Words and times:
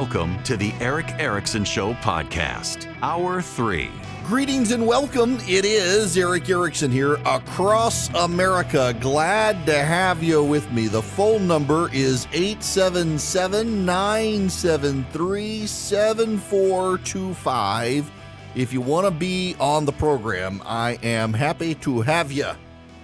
Welcome 0.00 0.40
to 0.44 0.56
the 0.56 0.72
Erick 0.80 1.10
Erickson 1.18 1.62
Show 1.62 1.92
podcast, 1.92 2.90
Hour 3.02 3.42
3. 3.42 3.90
Greetings 4.24 4.72
and 4.72 4.86
welcome. 4.86 5.36
It 5.46 5.66
is 5.66 6.16
Erick 6.16 6.48
Erickson 6.48 6.90
here 6.90 7.16
across 7.26 8.08
America. 8.14 8.96
Glad 8.98 9.66
to 9.66 9.78
have 9.78 10.22
you 10.22 10.42
with 10.42 10.72
me. 10.72 10.88
The 10.88 11.02
phone 11.02 11.46
number 11.46 11.90
is 11.92 12.26
877 12.32 13.84
973 13.84 15.66
7425. 15.66 18.10
If 18.54 18.72
you 18.72 18.80
want 18.80 19.06
to 19.06 19.10
be 19.10 19.54
on 19.60 19.84
the 19.84 19.92
program, 19.92 20.62
I 20.64 20.92
am 21.02 21.34
happy 21.34 21.74
to 21.74 22.00
have 22.00 22.32
you. 22.32 22.48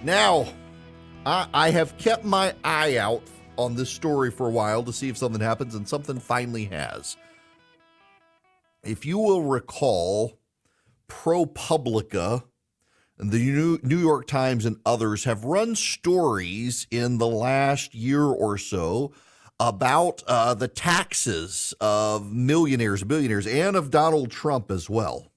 Now, 0.03 0.47
I, 1.27 1.45
I 1.53 1.69
have 1.69 1.95
kept 1.99 2.25
my 2.25 2.55
eye 2.63 2.97
out 2.97 3.21
on 3.57 3.75
this 3.75 3.89
story 3.89 4.31
for 4.31 4.47
a 4.47 4.51
while 4.51 4.83
to 4.83 4.93
see 4.93 5.09
if 5.09 5.17
something 5.17 5.41
happens, 5.41 5.75
and 5.75 5.87
something 5.87 6.19
finally 6.19 6.65
has. 6.65 7.17
If 8.83 9.05
you 9.05 9.17
will 9.17 9.43
recall, 9.43 10.39
ProPublica 11.09 12.43
the 13.19 13.79
New 13.83 13.97
York 13.97 14.27
Times 14.27 14.65
and 14.65 14.77
others 14.85 15.23
have 15.23 15.43
run 15.43 15.75
stories 15.75 16.85
in 16.91 17.17
the 17.17 17.27
last 17.27 17.95
year 17.95 18.23
or 18.23 18.57
so 18.57 19.11
about 19.59 20.21
uh, 20.27 20.53
the 20.53 20.67
taxes 20.67 21.73
of 21.81 22.31
millionaires, 22.31 23.03
billionaires, 23.03 23.47
and 23.47 23.75
of 23.75 23.89
Donald 23.89 24.29
Trump 24.29 24.69
as 24.69 24.87
well. 24.87 25.31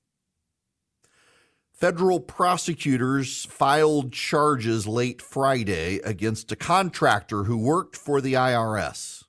Federal 1.81 2.21
prosecutors 2.21 3.47
filed 3.47 4.13
charges 4.13 4.87
late 4.87 5.23
Friday 5.23 5.97
against 6.01 6.53
a 6.53 6.57
contractor 6.57 7.45
who 7.45 7.57
worked 7.57 7.97
for 7.97 8.21
the 8.21 8.35
IRS, 8.35 9.25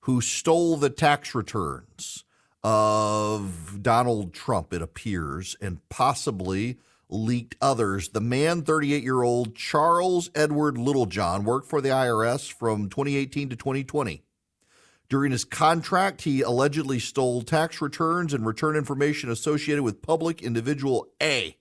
who 0.00 0.22
stole 0.22 0.78
the 0.78 0.88
tax 0.88 1.34
returns 1.34 2.24
of 2.64 3.82
Donald 3.82 4.32
Trump, 4.32 4.72
it 4.72 4.80
appears, 4.80 5.54
and 5.60 5.86
possibly 5.90 6.78
leaked 7.10 7.56
others. 7.60 8.08
The 8.08 8.22
man, 8.22 8.62
38 8.62 9.02
year 9.02 9.22
old 9.22 9.54
Charles 9.54 10.30
Edward 10.34 10.78
Littlejohn, 10.78 11.44
worked 11.44 11.68
for 11.68 11.82
the 11.82 11.90
IRS 11.90 12.50
from 12.50 12.88
2018 12.88 13.50
to 13.50 13.56
2020. 13.56 14.22
During 15.10 15.30
his 15.30 15.44
contract, 15.44 16.22
he 16.22 16.40
allegedly 16.40 17.00
stole 17.00 17.42
tax 17.42 17.82
returns 17.82 18.32
and 18.32 18.46
return 18.46 18.76
information 18.76 19.30
associated 19.30 19.82
with 19.82 20.00
public 20.00 20.42
individual 20.42 21.08
A 21.22 21.58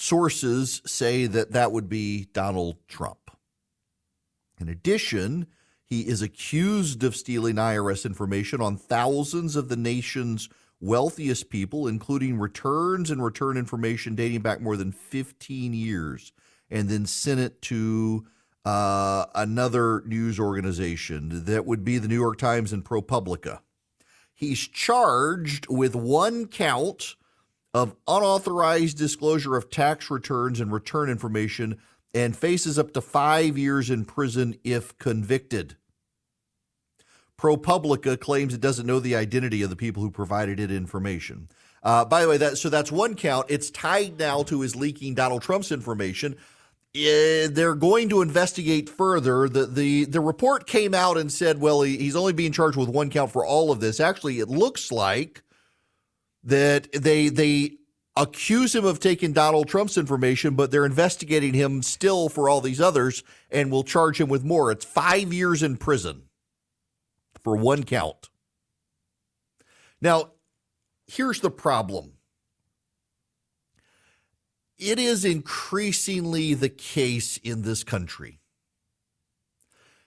Sources 0.00 0.80
say 0.86 1.26
that 1.26 1.50
that 1.50 1.72
would 1.72 1.88
be 1.88 2.28
Donald 2.32 2.76
Trump. 2.86 3.32
In 4.60 4.68
addition, 4.68 5.48
he 5.82 6.02
is 6.02 6.22
accused 6.22 7.02
of 7.02 7.16
stealing 7.16 7.56
IRS 7.56 8.06
information 8.06 8.60
on 8.60 8.76
thousands 8.76 9.56
of 9.56 9.68
the 9.68 9.76
nation's 9.76 10.48
wealthiest 10.80 11.50
people, 11.50 11.88
including 11.88 12.38
returns 12.38 13.10
and 13.10 13.24
return 13.24 13.56
information 13.56 14.14
dating 14.14 14.40
back 14.40 14.60
more 14.60 14.76
than 14.76 14.92
15 14.92 15.74
years, 15.74 16.32
and 16.70 16.88
then 16.88 17.04
sent 17.04 17.40
it 17.40 17.60
to 17.62 18.24
uh, 18.64 19.26
another 19.34 20.04
news 20.06 20.38
organization 20.38 21.44
that 21.46 21.66
would 21.66 21.84
be 21.84 21.98
the 21.98 22.06
New 22.06 22.14
York 22.14 22.38
Times 22.38 22.72
and 22.72 22.84
ProPublica. 22.84 23.62
He's 24.32 24.60
charged 24.60 25.66
with 25.68 25.96
one 25.96 26.46
count 26.46 27.16
of 27.78 27.94
unauthorized 28.08 28.98
disclosure 28.98 29.56
of 29.56 29.70
tax 29.70 30.10
returns 30.10 30.58
and 30.58 30.72
return 30.72 31.08
information 31.08 31.78
and 32.12 32.36
faces 32.36 32.76
up 32.76 32.92
to 32.92 33.00
five 33.00 33.56
years 33.56 33.88
in 33.88 34.04
prison 34.04 34.56
if 34.64 34.98
convicted. 34.98 35.76
ProPublica 37.38 38.18
claims 38.18 38.52
it 38.52 38.60
doesn't 38.60 38.86
know 38.86 38.98
the 38.98 39.14
identity 39.14 39.62
of 39.62 39.70
the 39.70 39.76
people 39.76 40.02
who 40.02 40.10
provided 40.10 40.58
it 40.58 40.72
information. 40.72 41.48
Uh, 41.84 42.04
by 42.04 42.22
the 42.22 42.28
way, 42.28 42.36
that 42.36 42.58
so 42.58 42.68
that's 42.68 42.90
one 42.90 43.14
count. 43.14 43.46
It's 43.48 43.70
tied 43.70 44.18
now 44.18 44.42
to 44.44 44.62
his 44.62 44.74
leaking 44.74 45.14
Donald 45.14 45.42
Trump's 45.42 45.70
information. 45.70 46.34
Uh, 46.96 47.46
they're 47.48 47.76
going 47.76 48.08
to 48.08 48.22
investigate 48.22 48.88
further. 48.88 49.48
The, 49.48 49.66
the 49.66 50.04
the 50.06 50.20
report 50.20 50.66
came 50.66 50.94
out 50.94 51.16
and 51.16 51.30
said, 51.30 51.60
well, 51.60 51.82
he, 51.82 51.96
he's 51.96 52.16
only 52.16 52.32
being 52.32 52.50
charged 52.50 52.76
with 52.76 52.88
one 52.88 53.08
count 53.08 53.30
for 53.30 53.46
all 53.46 53.70
of 53.70 53.78
this. 53.78 54.00
Actually, 54.00 54.40
it 54.40 54.48
looks 54.48 54.90
like 54.90 55.44
that 56.48 56.90
they 56.92 57.28
they 57.28 57.76
accuse 58.16 58.74
him 58.74 58.84
of 58.84 58.98
taking 58.98 59.32
Donald 59.32 59.68
Trump's 59.68 59.98
information, 59.98 60.54
but 60.54 60.70
they're 60.70 60.86
investigating 60.86 61.54
him 61.54 61.82
still 61.82 62.28
for 62.28 62.48
all 62.48 62.60
these 62.60 62.80
others 62.80 63.22
and 63.50 63.70
will 63.70 63.84
charge 63.84 64.20
him 64.20 64.28
with 64.28 64.42
more. 64.42 64.72
It's 64.72 64.84
five 64.84 65.32
years 65.32 65.62
in 65.62 65.76
prison 65.76 66.22
for 67.44 67.54
one 67.54 67.84
count. 67.84 68.30
Now, 70.00 70.32
here's 71.06 71.40
the 71.40 71.50
problem. 71.50 72.14
It 74.78 74.98
is 74.98 75.24
increasingly 75.24 76.54
the 76.54 76.68
case 76.68 77.36
in 77.36 77.62
this 77.62 77.84
country 77.84 78.40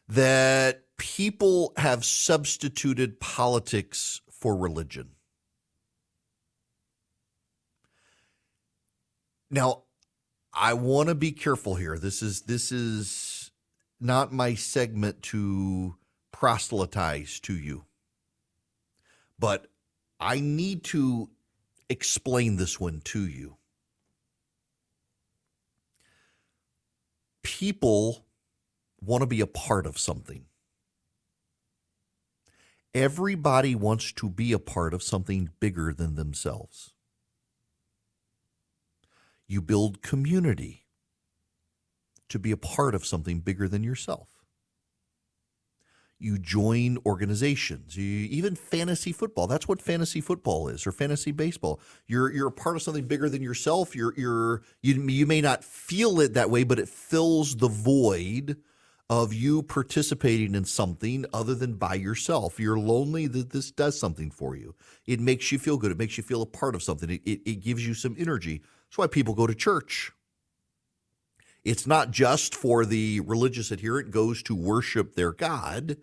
that 0.07 0.83
people 0.97 1.73
have 1.77 2.03
substituted 2.03 3.19
politics 3.19 4.21
for 4.31 4.55
religion. 4.55 5.11
Now, 9.51 9.83
I 10.53 10.73
want 10.73 11.09
to 11.09 11.15
be 11.15 11.33
careful 11.33 11.75
here. 11.75 11.97
This 11.97 12.21
is 12.21 12.43
this 12.43 12.71
is 12.71 13.51
not 13.99 14.31
my 14.31 14.55
segment 14.55 15.21
to 15.23 15.95
proselytize 16.31 17.39
to 17.41 17.53
you. 17.53 17.85
But 19.37 19.67
I 20.19 20.39
need 20.39 20.83
to 20.85 21.29
explain 21.89 22.55
this 22.55 22.79
one 22.79 23.01
to 23.05 23.27
you. 23.27 23.57
People 27.43 28.25
want 29.01 29.21
to 29.21 29.27
be 29.27 29.41
a 29.41 29.47
part 29.47 29.85
of 29.85 29.97
something. 29.97 30.45
Everybody 32.93 33.75
wants 33.75 34.11
to 34.13 34.29
be 34.29 34.53
a 34.53 34.59
part 34.59 34.93
of 34.93 35.03
something 35.03 35.49
bigger 35.59 35.93
than 35.93 36.15
themselves. 36.15 36.93
You 39.51 39.61
build 39.61 40.01
community 40.01 40.85
to 42.29 42.39
be 42.39 42.51
a 42.51 42.57
part 42.57 42.95
of 42.95 43.05
something 43.05 43.41
bigger 43.41 43.67
than 43.67 43.83
yourself. 43.83 44.29
You 46.17 46.37
join 46.39 46.97
organizations, 47.05 47.97
you, 47.97 48.29
even 48.29 48.55
fantasy 48.55 49.11
football. 49.11 49.47
That's 49.47 49.67
what 49.67 49.81
fantasy 49.81 50.21
football 50.21 50.69
is, 50.69 50.87
or 50.87 50.93
fantasy 50.93 51.33
baseball. 51.33 51.81
You're 52.07 52.31
you're 52.31 52.47
a 52.47 52.51
part 52.53 52.77
of 52.77 52.81
something 52.81 53.07
bigger 53.07 53.27
than 53.27 53.43
yourself. 53.43 53.93
You're 53.93 54.13
you're 54.15 54.61
you 54.81 54.93
you 55.09 55.25
may 55.25 55.41
not 55.41 55.65
feel 55.65 56.21
it 56.21 56.33
that 56.35 56.49
way, 56.49 56.63
but 56.63 56.79
it 56.79 56.87
fills 56.87 57.57
the 57.57 57.67
void 57.67 58.55
of 59.09 59.33
you 59.33 59.63
participating 59.63 60.55
in 60.55 60.63
something 60.63 61.25
other 61.33 61.55
than 61.55 61.73
by 61.73 61.95
yourself. 61.95 62.57
You're 62.57 62.79
lonely, 62.79 63.27
that 63.27 63.49
this 63.49 63.69
does 63.69 63.99
something 63.99 64.31
for 64.31 64.55
you. 64.55 64.75
It 65.05 65.19
makes 65.19 65.51
you 65.51 65.59
feel 65.59 65.75
good. 65.75 65.91
It 65.91 65.97
makes 65.97 66.17
you 66.17 66.23
feel 66.23 66.41
a 66.41 66.45
part 66.45 66.73
of 66.73 66.81
something. 66.81 67.09
It, 67.09 67.21
it, 67.25 67.41
it 67.45 67.55
gives 67.59 67.85
you 67.85 67.93
some 67.93 68.15
energy. 68.17 68.61
That's 68.91 68.97
why 68.97 69.07
people 69.07 69.35
go 69.35 69.47
to 69.47 69.55
church. 69.55 70.11
It's 71.63 71.87
not 71.87 72.11
just 72.11 72.53
for 72.53 72.85
the 72.85 73.21
religious 73.21 73.71
adherent 73.71 74.11
goes 74.11 74.43
to 74.43 74.53
worship 74.53 75.15
their 75.15 75.31
God. 75.31 75.95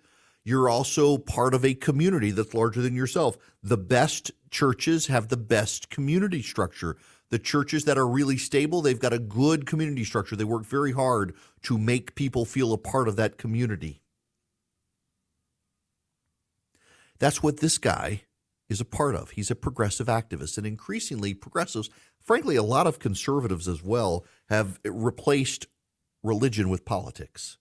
You're 0.43 0.71
also 0.71 1.19
part 1.19 1.53
of 1.53 1.66
a 1.66 1.75
community 1.75 2.31
that's 2.31 2.54
larger 2.54 2.81
than 2.81 2.97
yourself. 2.97 3.37
The 3.62 3.76
best 3.76 4.31
churches 4.50 5.09
have 5.09 5.28
the 5.28 5.37
best 5.37 5.91
community 5.91 6.41
structure. 6.41 6.97
The 7.28 7.38
churches 7.38 7.84
that 7.84 7.99
are 7.99 8.08
really 8.08 8.38
stable, 8.38 8.81
they've 8.81 8.99
got 8.99 9.12
a 9.12 9.19
good 9.19 9.67
community 9.67 10.05
structure. 10.05 10.34
They 10.34 10.44
work 10.44 10.64
very 10.64 10.93
hard 10.93 11.34
to 11.64 11.76
make 11.76 12.14
people 12.14 12.46
feel 12.46 12.73
a 12.73 12.79
part 12.79 13.06
of 13.06 13.17
that 13.17 13.37
community. 13.37 14.00
That's 17.19 17.43
what 17.43 17.58
this 17.58 17.76
guy 17.76 18.23
is 18.69 18.81
a 18.81 18.85
part 18.85 19.15
of. 19.15 19.31
He's 19.31 19.50
a 19.50 19.56
progressive 19.56 20.09
activist, 20.09 20.59
and 20.59 20.67
increasingly 20.67 21.35
progressives 21.35 21.91
frankly, 22.29 22.56
a 22.56 22.62
lot 22.62 22.87
of 22.87 22.99
conservatives 22.99 23.67
as 23.67 23.82
well 23.82 24.26
have 24.50 24.79
replaced 24.85 25.67
religion 26.23 26.69
with 26.69 26.85
politics. 26.85 27.56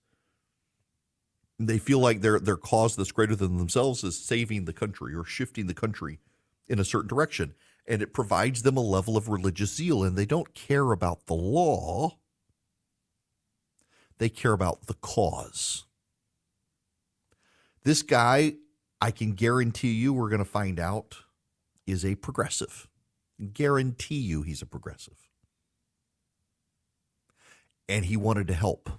They 1.58 1.78
feel 1.78 1.98
like 1.98 2.20
their 2.20 2.38
their 2.38 2.58
cause 2.58 2.94
that's 2.94 3.10
greater 3.10 3.34
than 3.34 3.56
themselves 3.56 4.04
is 4.04 4.22
saving 4.22 4.66
the 4.66 4.74
country 4.74 5.14
or 5.14 5.24
shifting 5.24 5.66
the 5.66 5.74
country 5.74 6.20
in 6.68 6.78
a 6.78 6.84
certain 6.84 7.08
direction, 7.08 7.54
and 7.86 8.02
it 8.02 8.12
provides 8.12 8.62
them 8.62 8.76
a 8.76 8.82
level 8.82 9.16
of 9.16 9.30
religious 9.30 9.74
zeal, 9.74 10.04
and 10.04 10.16
they 10.16 10.26
don't 10.26 10.54
care 10.54 10.92
about 10.92 11.26
the 11.26 11.34
law. 11.34 12.18
They 14.18 14.28
care 14.28 14.52
about 14.52 14.86
the 14.86 14.94
cause. 14.94 15.86
This 17.84 18.02
guy, 18.02 18.56
I 19.00 19.10
can 19.10 19.32
guarantee 19.32 19.92
you, 19.92 20.12
we're 20.12 20.28
going 20.28 20.38
to 20.38 20.44
find 20.44 20.80
out, 20.80 21.18
is 21.86 22.04
a 22.04 22.14
progressive 22.16 22.88
guarantee 23.52 24.18
you 24.18 24.42
he's 24.42 24.62
a 24.62 24.66
progressive. 24.66 25.28
And 27.88 28.04
he 28.04 28.16
wanted 28.16 28.48
to 28.48 28.54
help. 28.54 28.90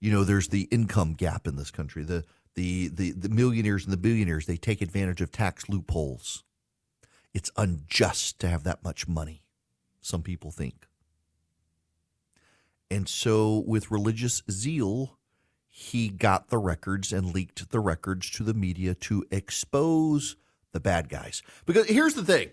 You 0.00 0.10
know, 0.10 0.24
there's 0.24 0.48
the 0.48 0.62
income 0.70 1.14
gap 1.14 1.46
in 1.46 1.56
this 1.56 1.70
country. 1.70 2.02
The 2.02 2.24
The, 2.54 2.88
the 2.88 3.12
the 3.12 3.28
millionaires 3.28 3.84
and 3.84 3.92
the 3.92 3.98
billionaires 3.98 4.46
they 4.46 4.56
take 4.56 4.80
advantage 4.80 5.20
of 5.20 5.30
tax 5.30 5.68
loopholes. 5.68 6.42
It's 7.34 7.50
unjust 7.56 8.40
to 8.40 8.48
have 8.48 8.64
that 8.64 8.82
much 8.82 9.06
money. 9.06 9.42
Some 10.00 10.22
people 10.22 10.50
think. 10.50 10.86
And 12.90 13.08
so, 13.08 13.62
with 13.66 13.90
religious 13.90 14.42
zeal, 14.50 15.18
he 15.78 16.08
got 16.08 16.48
the 16.48 16.56
records 16.56 17.12
and 17.12 17.34
leaked 17.34 17.68
the 17.68 17.80
records 17.80 18.30
to 18.30 18.42
the 18.42 18.54
media 18.54 18.94
to 18.94 19.26
expose 19.30 20.34
the 20.72 20.80
bad 20.80 21.10
guys. 21.10 21.42
Because 21.66 21.86
here's 21.86 22.14
the 22.14 22.24
thing 22.24 22.48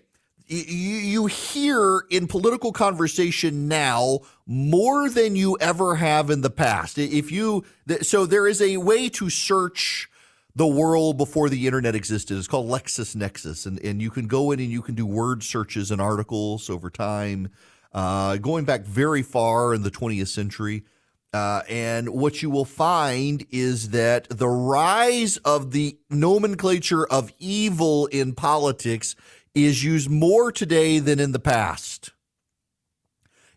you 0.46 1.24
hear 1.24 2.04
in 2.10 2.26
political 2.26 2.70
conversation 2.70 3.66
now 3.66 4.18
more 4.46 5.08
than 5.08 5.36
you 5.36 5.56
ever 5.58 5.94
have 5.94 6.28
in 6.28 6.42
the 6.42 6.50
past. 6.50 6.98
If 6.98 7.32
you 7.32 7.64
so 8.02 8.26
there 8.26 8.46
is 8.46 8.60
a 8.60 8.76
way 8.76 9.08
to 9.08 9.30
search 9.30 10.10
the 10.54 10.66
world 10.66 11.16
before 11.16 11.48
the 11.48 11.66
internet 11.66 11.94
existed. 11.94 12.36
It's 12.36 12.46
called 12.46 12.68
LexisNexis, 12.68 13.64
and 13.64 13.80
and 13.82 14.02
you 14.02 14.10
can 14.10 14.26
go 14.26 14.50
in 14.50 14.60
and 14.60 14.70
you 14.70 14.82
can 14.82 14.94
do 14.94 15.06
word 15.06 15.42
searches 15.42 15.90
and 15.90 15.98
articles 15.98 16.68
over 16.68 16.90
time, 16.90 17.48
uh, 17.94 18.36
going 18.36 18.66
back 18.66 18.82
very 18.82 19.22
far 19.22 19.72
in 19.72 19.82
the 19.82 19.90
20th 19.90 20.28
century. 20.28 20.84
Uh, 21.34 21.62
and 21.68 22.10
what 22.10 22.42
you 22.42 22.48
will 22.48 22.64
find 22.64 23.44
is 23.50 23.88
that 23.88 24.28
the 24.30 24.48
rise 24.48 25.36
of 25.38 25.72
the 25.72 25.98
nomenclature 26.08 27.04
of 27.04 27.32
evil 27.40 28.06
in 28.06 28.32
politics 28.32 29.16
is 29.52 29.82
used 29.82 30.08
more 30.08 30.52
today 30.52 31.00
than 31.00 31.18
in 31.18 31.32
the 31.32 31.40
past. 31.40 32.12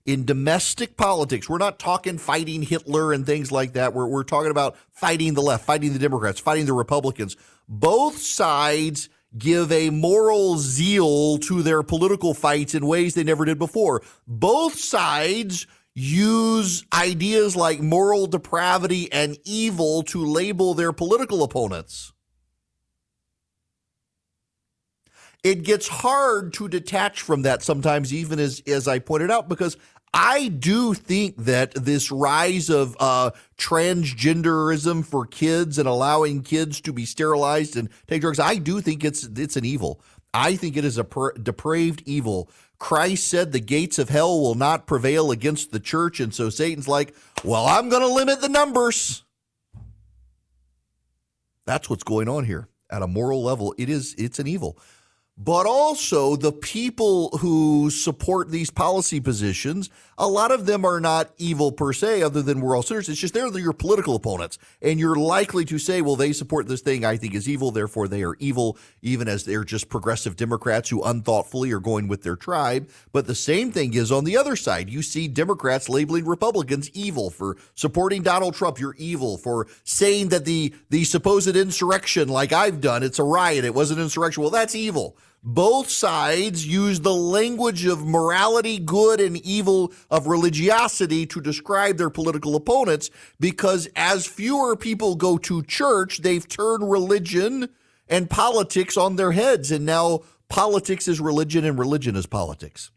In 0.07 0.25
domestic 0.25 0.97
politics, 0.97 1.47
we're 1.47 1.59
not 1.59 1.77
talking 1.77 2.17
fighting 2.17 2.63
Hitler 2.63 3.13
and 3.13 3.27
things 3.27 3.51
like 3.51 3.73
that. 3.73 3.93
We're, 3.93 4.07
we're 4.07 4.23
talking 4.23 4.49
about 4.49 4.75
fighting 4.89 5.35
the 5.35 5.43
left, 5.43 5.63
fighting 5.63 5.93
the 5.93 5.99
Democrats, 5.99 6.39
fighting 6.39 6.65
the 6.65 6.73
Republicans. 6.73 7.37
Both 7.69 8.17
sides 8.17 9.07
give 9.37 9.71
a 9.71 9.91
moral 9.91 10.57
zeal 10.57 11.37
to 11.39 11.61
their 11.61 11.83
political 11.83 12.33
fights 12.33 12.73
in 12.73 12.87
ways 12.87 13.13
they 13.13 13.23
never 13.23 13.45
did 13.45 13.59
before. 13.59 14.01
Both 14.25 14.79
sides 14.79 15.67
use 15.99 16.85
ideas 16.93 17.55
like 17.55 17.81
moral 17.81 18.27
depravity 18.27 19.11
and 19.11 19.35
evil 19.43 20.03
to 20.03 20.23
label 20.23 20.75
their 20.75 20.93
political 20.93 21.41
opponents. 21.41 22.13
it 25.43 25.63
gets 25.63 25.87
hard 25.87 26.51
to 26.53 26.67
detach 26.67 27.21
from 27.21 27.43
that 27.43 27.63
sometimes, 27.63 28.13
even 28.13 28.39
as 28.39 28.61
as 28.67 28.87
I 28.87 28.99
pointed 28.99 29.31
out, 29.31 29.47
because 29.47 29.77
I 30.13 30.47
do 30.47 30.93
think 30.93 31.37
that 31.37 31.73
this 31.73 32.11
rise 32.11 32.69
of 32.69 32.97
uh, 32.99 33.31
transgenderism 33.57 35.05
for 35.05 35.25
kids 35.25 35.77
and 35.77 35.87
allowing 35.87 36.41
kids 36.41 36.81
to 36.81 36.93
be 36.93 37.05
sterilized 37.05 37.77
and 37.77 37.89
take 38.07 38.21
drugs, 38.21 38.39
I 38.39 38.55
do 38.55 38.81
think 38.81 39.03
it's 39.03 39.23
it's 39.23 39.55
an 39.55 39.65
evil. 39.65 40.01
I 40.33 40.55
think 40.55 40.75
it 40.75 40.85
is 40.85 40.97
a 40.97 41.03
per- 41.03 41.33
depraved 41.33 42.03
evil. 42.05 42.49
Christ 42.79 43.27
said 43.27 43.51
the 43.51 43.59
gates 43.59 43.97
of 43.97 44.09
hell 44.09 44.39
will 44.39 44.55
not 44.55 44.85
prevail 44.85 45.31
against 45.31 45.71
the 45.71 45.79
church, 45.79 46.19
and 46.19 46.33
so 46.33 46.49
Satan's 46.49 46.87
like, 46.87 47.15
"Well, 47.43 47.65
I'm 47.65 47.89
going 47.89 48.03
to 48.03 48.13
limit 48.13 48.41
the 48.41 48.49
numbers." 48.49 49.23
That's 51.65 51.89
what's 51.89 52.03
going 52.03 52.29
on 52.29 52.45
here 52.45 52.69
at 52.89 53.01
a 53.01 53.07
moral 53.07 53.43
level. 53.43 53.73
It 53.77 53.89
is 53.89 54.13
it's 54.17 54.39
an 54.39 54.47
evil 54.47 54.79
but 55.37 55.67
also 55.67 56.35
the 56.35 56.51
people 56.51 57.29
who 57.37 57.91
support 57.91 58.49
these 58.49 58.71
policy 58.71 59.19
positions. 59.19 59.89
A 60.17 60.27
lot 60.27 60.51
of 60.51 60.65
them 60.65 60.83
are 60.83 60.99
not 60.99 61.31
evil 61.37 61.71
per 61.71 61.93
se, 61.93 62.23
other 62.23 62.41
than 62.41 62.59
we're 62.59 62.75
all 62.75 62.81
sinners. 62.81 63.07
It's 63.07 63.19
just 63.19 63.35
they're 63.35 63.55
your 63.59 63.71
political 63.71 64.15
opponents. 64.15 64.57
And 64.81 64.99
you're 64.99 65.15
likely 65.15 65.63
to 65.65 65.77
say, 65.77 66.01
well, 66.01 66.15
they 66.15 66.33
support 66.33 66.67
this 66.67 66.81
thing 66.81 67.05
I 67.05 67.17
think 67.17 67.35
is 67.35 67.47
evil, 67.47 67.69
therefore 67.69 68.07
they 68.07 68.23
are 68.23 68.35
evil, 68.39 68.79
even 69.03 69.27
as 69.27 69.45
they're 69.45 69.63
just 69.63 69.89
progressive 69.89 70.35
Democrats 70.35 70.89
who 70.89 71.03
unthoughtfully 71.03 71.71
are 71.71 71.79
going 71.79 72.07
with 72.07 72.23
their 72.23 72.35
tribe. 72.35 72.89
But 73.11 73.27
the 73.27 73.35
same 73.35 73.71
thing 73.71 73.93
is 73.93 74.11
on 74.11 74.23
the 74.23 74.37
other 74.37 74.55
side. 74.55 74.89
You 74.89 75.03
see 75.03 75.27
Democrats 75.27 75.87
labeling 75.87 76.25
Republicans 76.25 76.89
evil 76.95 77.29
for 77.29 77.57
supporting 77.75 78.23
Donald 78.23 78.55
Trump. 78.55 78.79
You're 78.79 78.95
evil 78.97 79.37
for 79.37 79.67
saying 79.83 80.29
that 80.29 80.45
the, 80.45 80.73
the 80.89 81.03
supposed 81.03 81.55
insurrection, 81.55 82.27
like 82.27 82.51
I've 82.51 82.81
done, 82.81 83.03
it's 83.03 83.19
a 83.19 83.23
riot, 83.23 83.65
it 83.65 83.75
wasn't 83.75 83.99
insurrection. 83.99 84.41
Well, 84.41 84.51
that's 84.51 84.73
evil. 84.73 85.15
Both 85.43 85.89
sides 85.89 86.67
use 86.67 86.99
the 86.99 87.13
language 87.13 87.85
of 87.85 88.05
morality, 88.05 88.79
good 88.79 89.21
and 89.21 89.37
evil, 89.37 89.93
of 90.09 90.27
religiosity 90.27 91.25
to 91.27 91.39
describe 91.39 91.97
their 91.97 92.09
political 92.09 92.55
opponents 92.55 93.09
because 93.39 93.87
as 93.95 94.25
fewer 94.25 94.75
people 94.75 95.15
go 95.15 95.37
to 95.37 95.63
church, 95.63 96.19
they've 96.19 96.47
turned 96.47 96.89
religion 96.89 97.69
and 98.09 98.29
politics 98.29 98.97
on 98.97 99.15
their 99.15 99.31
heads. 99.31 99.71
And 99.71 99.85
now 99.85 100.21
politics 100.49 101.07
is 101.07 101.19
religion 101.19 101.63
and 101.63 101.79
religion 101.79 102.15
is 102.15 102.25
politics. 102.25 102.91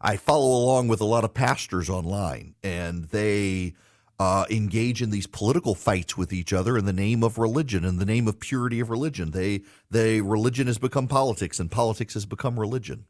I 0.00 0.16
follow 0.16 0.56
along 0.56 0.88
with 0.88 1.00
a 1.00 1.06
lot 1.06 1.24
of 1.24 1.34
pastors 1.34 1.90
online, 1.90 2.54
and 2.62 3.06
they 3.06 3.74
uh, 4.18 4.44
engage 4.50 5.00
in 5.00 5.10
these 5.10 5.26
political 5.26 5.74
fights 5.74 6.16
with 6.16 6.32
each 6.32 6.52
other 6.52 6.76
in 6.76 6.84
the 6.84 6.92
name 6.92 7.22
of 7.22 7.38
religion, 7.38 7.84
in 7.84 7.98
the 7.98 8.04
name 8.04 8.26
of 8.26 8.40
purity 8.40 8.80
of 8.80 8.90
religion. 8.90 9.30
They, 9.30 9.62
they, 9.90 10.20
religion 10.20 10.66
has 10.66 10.78
become 10.78 11.06
politics, 11.06 11.60
and 11.60 11.70
politics 11.70 12.14
has 12.14 12.26
become 12.26 12.58
religion. 12.58 13.04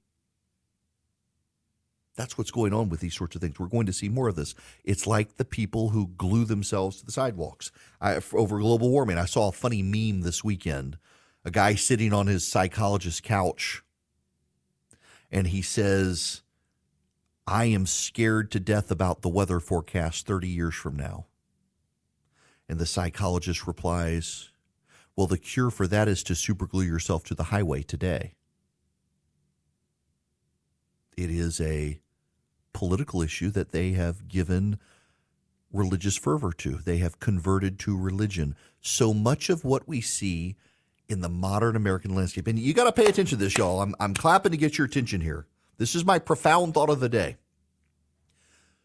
That's 2.14 2.36
what's 2.36 2.50
going 2.50 2.74
on 2.74 2.88
with 2.88 3.00
these 3.00 3.14
sorts 3.14 3.36
of 3.36 3.40
things. 3.40 3.58
We're 3.58 3.68
going 3.68 3.86
to 3.86 3.92
see 3.92 4.08
more 4.08 4.28
of 4.28 4.34
this. 4.34 4.54
It's 4.84 5.06
like 5.06 5.36
the 5.36 5.44
people 5.44 5.90
who 5.90 6.08
glue 6.16 6.44
themselves 6.44 6.98
to 6.98 7.06
the 7.06 7.12
sidewalks 7.12 7.70
I, 8.00 8.20
over 8.32 8.58
global 8.58 8.90
warming. 8.90 9.18
I 9.18 9.24
saw 9.24 9.48
a 9.48 9.52
funny 9.52 9.82
meme 9.82 10.22
this 10.22 10.42
weekend. 10.42 10.98
A 11.44 11.50
guy 11.50 11.76
sitting 11.76 12.12
on 12.12 12.26
his 12.26 12.46
psychologist's 12.46 13.20
couch, 13.20 13.82
and 15.30 15.46
he 15.46 15.62
says, 15.62 16.42
I 17.48 17.64
am 17.64 17.86
scared 17.86 18.50
to 18.50 18.60
death 18.60 18.90
about 18.90 19.22
the 19.22 19.30
weather 19.30 19.58
forecast 19.58 20.26
30 20.26 20.48
years 20.48 20.74
from 20.74 20.96
now. 20.96 21.24
And 22.68 22.78
the 22.78 22.84
psychologist 22.84 23.66
replies, 23.66 24.50
Well, 25.16 25.26
the 25.26 25.38
cure 25.38 25.70
for 25.70 25.86
that 25.86 26.08
is 26.08 26.22
to 26.24 26.34
superglue 26.34 26.86
yourself 26.86 27.24
to 27.24 27.34
the 27.34 27.44
highway 27.44 27.82
today. 27.82 28.34
It 31.16 31.30
is 31.30 31.58
a 31.58 32.00
political 32.74 33.22
issue 33.22 33.48
that 33.52 33.72
they 33.72 33.92
have 33.92 34.28
given 34.28 34.78
religious 35.72 36.18
fervor 36.18 36.52
to. 36.52 36.72
They 36.76 36.98
have 36.98 37.18
converted 37.18 37.78
to 37.80 37.96
religion. 37.96 38.56
So 38.82 39.14
much 39.14 39.48
of 39.48 39.64
what 39.64 39.88
we 39.88 40.02
see 40.02 40.56
in 41.08 41.22
the 41.22 41.30
modern 41.30 41.76
American 41.76 42.14
landscape, 42.14 42.46
and 42.46 42.58
you 42.58 42.74
got 42.74 42.84
to 42.84 42.92
pay 42.92 43.06
attention 43.06 43.38
to 43.38 43.44
this, 43.44 43.56
y'all. 43.56 43.80
I'm, 43.80 43.94
I'm 43.98 44.12
clapping 44.12 44.52
to 44.52 44.58
get 44.58 44.76
your 44.76 44.86
attention 44.86 45.22
here. 45.22 45.46
This 45.78 45.94
is 45.94 46.04
my 46.04 46.18
profound 46.18 46.74
thought 46.74 46.90
of 46.90 47.00
the 47.00 47.08
day. 47.08 47.36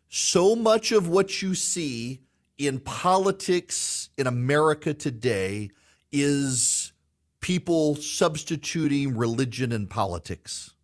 So 0.10 0.56
much 0.56 0.92
of 0.92 1.08
what 1.08 1.42
you 1.42 1.56
see 1.56 2.22
in 2.58 2.80
politics 2.80 4.10
in 4.16 4.28
America 4.28 4.94
today 4.94 5.72
is 6.12 6.94
people 7.42 7.96
substituting 7.96 9.18
religion 9.18 9.72
and 9.72 9.90
politics. 9.90 10.76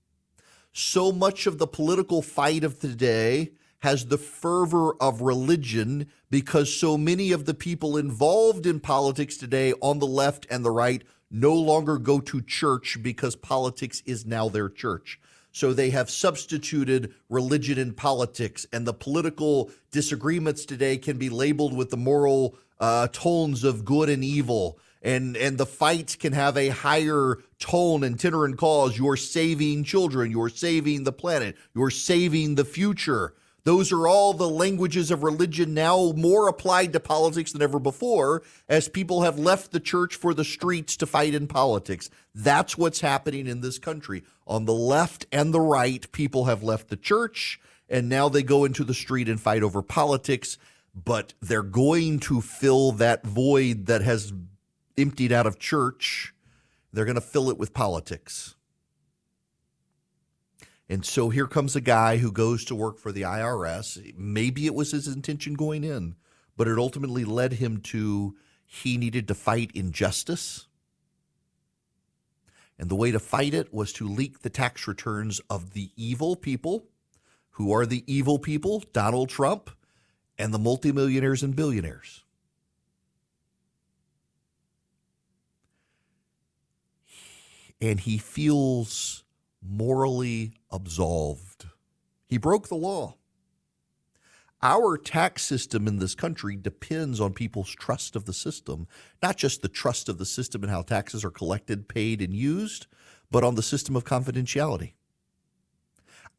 So 0.74 1.12
much 1.12 1.46
of 1.46 1.60
the 1.60 1.68
political 1.68 2.24
fight 2.24 2.64
of 2.64 2.80
today 2.80 3.52
has 3.80 4.08
the 4.08 4.18
fervor 4.18 4.96
of 5.02 5.22
religion 5.22 6.08
because 6.32 6.76
so 6.76 6.98
many 6.98 7.32
of 7.32 7.46
the 7.46 7.54
people 7.54 7.98
involved 7.98 8.66
in 8.66 8.80
politics 8.80 9.38
today 9.38 9.74
on 9.82 10.00
the 10.00 10.08
left 10.08 10.48
and 10.50 10.66
the 10.66 10.72
right 10.72 11.04
no 11.30 11.54
longer 11.54 11.98
go 11.98 12.20
to 12.20 12.42
church 12.42 12.98
because 13.02 13.36
politics 13.36 14.02
is 14.06 14.26
now 14.26 14.50
their 14.50 14.70
church. 14.70 15.20
So 15.60 15.74
they 15.74 15.90
have 15.90 16.10
substituted 16.10 17.14
religion 17.28 17.78
and 17.78 17.96
politics, 17.96 18.66
and 18.72 18.88
the 18.88 18.94
political 18.94 19.72
disagreements 19.92 20.64
today 20.64 20.98
can 20.98 21.18
be 21.18 21.28
labeled 21.30 21.76
with 21.76 21.90
the 21.90 21.98
moral 21.98 22.56
uh, 22.80 23.10
tones 23.12 23.66
of 23.66 23.84
good 23.84 24.08
and 24.08 24.24
evil. 24.24 24.80
And, 25.02 25.36
and 25.36 25.58
the 25.58 25.66
fights 25.66 26.16
can 26.16 26.32
have 26.32 26.56
a 26.56 26.70
higher 26.70 27.40
tone 27.60 28.06
and 28.06 28.18
tenor 28.18 28.46
and 28.46 28.58
cause. 28.58 28.98
You're 28.98 29.18
saving 29.18 29.84
children. 29.84 30.32
You're 30.32 30.48
saving 30.48 31.04
the 31.04 31.12
planet. 31.12 31.58
You're 31.76 31.90
saving 31.90 32.56
the 32.56 32.64
future. 32.64 33.34
Those 33.64 33.92
are 33.92 34.08
all 34.08 34.34
the 34.34 34.50
languages 34.50 35.12
of 35.12 35.24
religion 35.24 35.74
now 35.74 36.14
more 36.16 36.48
applied 36.48 36.94
to 36.94 37.00
politics 37.00 37.52
than 37.52 37.62
ever 37.62 37.80
before, 37.80 38.44
as 38.68 38.88
people 38.88 39.24
have 39.24 39.38
left 39.38 39.72
the 39.72 39.80
church 39.80 40.16
for 40.16 40.34
the 40.34 40.46
streets 40.46 40.96
to 40.98 41.06
fight 41.06 41.34
in 41.34 41.48
politics. 41.48 42.10
That's 42.34 42.78
what's 42.78 43.02
happening 43.02 43.48
in 43.48 43.62
this 43.62 43.80
country. 43.80 44.24
On 44.48 44.66
the 44.66 44.74
left 44.74 45.26
and 45.32 45.54
the 45.54 45.62
right, 45.62 46.10
people 46.12 46.46
have 46.46 46.64
left 46.64 46.90
the 46.90 46.98
church 46.98 47.60
and 47.90 48.08
now 48.08 48.30
they 48.30 48.44
go 48.44 48.66
into 48.66 48.84
the 48.84 48.94
street 48.94 49.28
and 49.28 49.42
fight 49.42 49.64
over 49.64 49.82
politics, 49.82 50.58
but 50.94 51.34
they're 51.42 51.64
going 51.64 52.20
to 52.20 52.42
fill 52.42 52.92
that 52.94 53.26
void 53.26 53.88
that 53.88 54.02
has 54.02 54.32
emptied 54.98 55.32
out 55.32 55.48
of 55.48 55.60
church. 55.60 56.34
They're 56.94 57.06
going 57.06 57.16
to 57.16 57.22
fill 57.22 57.50
it 57.50 57.58
with 57.58 57.74
politics. 57.74 58.56
And 60.90 61.06
so 61.06 61.30
here 61.30 61.46
comes 61.46 61.76
a 61.76 61.82
guy 61.82 62.18
who 62.18 62.32
goes 62.32 62.66
to 62.66 62.76
work 62.76 62.98
for 62.98 63.12
the 63.12 63.22
IRS. 63.22 64.18
Maybe 64.18 64.66
it 64.66 64.74
was 64.74 64.92
his 64.92 65.08
intention 65.08 65.54
going 65.54 65.84
in, 65.84 66.16
but 66.58 66.68
it 66.68 66.80
ultimately 66.80 67.24
led 67.24 67.54
him 67.54 67.80
to 67.82 68.36
he 68.66 68.98
needed 68.98 69.28
to 69.28 69.36
fight 69.36 69.72
injustice. 69.76 70.68
And 72.80 72.90
the 72.90 72.96
way 72.96 73.12
to 73.12 73.20
fight 73.20 73.54
it 73.54 73.74
was 73.74 73.94
to 73.94 74.08
leak 74.08 74.42
the 74.42 74.50
tax 74.50 74.88
returns 74.88 75.40
of 75.50 75.74
the 75.74 75.92
evil 75.96 76.36
people. 76.36 76.88
Who 77.52 77.72
are 77.74 77.86
the 77.86 78.04
evil 78.12 78.40
people? 78.40 78.84
Donald 78.92 79.30
Trump 79.30 79.70
and 80.40 80.54
the 80.54 80.60
multimillionaires 80.60 81.44
and 81.44 81.56
billionaires. 81.56 82.24
And 87.82 88.00
he 88.00 88.18
feels 88.18 89.24
morally 89.62 90.54
absolved. 90.72 91.66
He 92.28 92.38
broke 92.38 92.68
the 92.68 92.76
law. 92.76 93.16
Our 94.62 94.98
tax 94.98 95.44
system 95.44 95.88
in 95.88 96.00
this 96.00 96.16
country 96.16 96.58
depends 96.58 97.22
on 97.22 97.34
people's 97.34 97.70
trust 97.72 98.16
of 98.16 98.26
the 98.26 98.34
system, 98.34 98.88
not 99.24 99.38
just 99.38 99.62
the 99.62 99.70
trust 99.70 100.10
of 100.10 100.18
the 100.18 100.26
system 100.26 100.64
and 100.64 100.72
how 100.72 100.82
taxes 100.82 101.24
are 101.24 101.32
collected, 101.32 101.88
paid, 101.88 102.22
and 102.22 102.34
used, 102.34 102.88
but 103.32 103.44
on 103.44 103.56
the 103.56 103.64
system 103.64 103.96
of 103.96 104.04
confidentiality. 104.04 104.94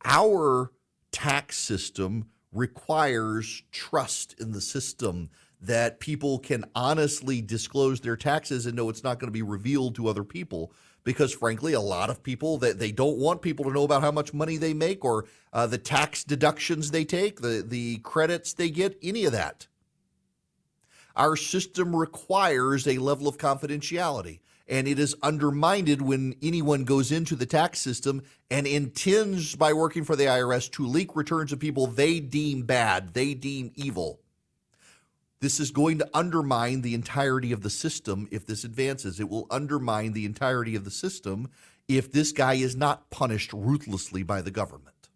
Our 0.05 0.73
tax 1.13 1.59
system 1.59 2.27
requires 2.53 3.63
trust 3.71 4.35
in 4.39 4.53
the 4.53 4.61
system 4.61 5.31
that 5.61 6.01
people 6.01 6.39
can 6.39 6.65
honestly 6.75 7.41
disclose 7.41 8.01
their 8.01 8.17
taxes 8.17 8.67
and 8.67 8.77
know 8.77 8.89
it's 8.89 9.05
not 9.05 9.19
going 9.19 9.29
to 9.29 9.33
be 9.33 9.43
revealed 9.43 9.95
to 9.95 10.09
other 10.09 10.25
people 10.25 10.73
because 11.05 11.33
frankly 11.33 11.73
a 11.73 11.81
lot 11.81 12.11
of 12.11 12.23
people 12.23 12.59
that 12.59 12.79
they 12.79 12.93
don't 12.93 13.19
want 13.19 13.43
people 13.43 13.65
to 13.65 13.73
know 13.73 13.85
about 13.85 14.03
how 14.03 14.11
much 14.11 14.35
money 14.35 14.57
they 14.57 14.75
make 14.75 15.05
or 15.05 15.27
uh, 15.53 15.67
the 15.67 15.79
tax 15.79 16.25
deductions 16.25 16.91
they 16.91 17.05
take 17.05 17.41
the 17.41 17.65
the 17.67 17.99
credits 17.99 18.53
they 18.53 18.71
get 18.71 18.99
any 19.03 19.25
of 19.25 19.33
that 19.33 19.67
our 21.17 21.37
system 21.37 21.95
requires 21.95 22.87
a 22.87 22.99
level 22.99 23.27
of 23.27 23.39
confidentiality 23.39 24.41
and 24.71 24.87
it 24.87 25.01
is 25.01 25.17
undermined 25.23 26.01
when 26.01 26.37
anyone 26.41 26.85
goes 26.85 27.11
into 27.11 27.35
the 27.35 27.45
tax 27.45 27.81
system 27.81 28.23
and 28.51 28.67
intends 28.69 29.57
by 29.57 29.73
working 29.73 30.05
for 30.05 30.15
the 30.15 30.27
IRS 30.27 30.71
to 30.71 30.87
leak 30.87 31.17
returns 31.17 31.53
of 31.53 31.59
people 31.59 31.89
they 31.89 32.21
deem 32.21 32.63
bad, 32.63 33.13
they 33.13 33.35
deem 33.35 33.73
evil. 33.75 34.21
This 35.41 35.59
is 35.59 35.71
going 35.71 35.99
to 35.99 36.11
undermine 36.13 36.83
the 36.83 36.95
entirety 36.95 37.53
of 37.53 37.63
the 37.63 37.71
system 37.71 38.29
if 38.31 38.47
this 38.47 38.63
advances. 38.63 39.19
It 39.19 39.29
will 39.31 39.47
undermine 39.51 40.13
the 40.13 40.27
entirety 40.27 40.77
of 40.77 40.85
the 40.85 40.91
system 40.91 41.49
if 41.89 42.13
this 42.13 42.33
guy 42.33 42.55
is 42.55 42.77
not 42.77 43.11
punished 43.11 43.53
ruthlessly 43.53 44.23
by 44.23 44.43
the 44.43 44.51
government. 44.51 45.09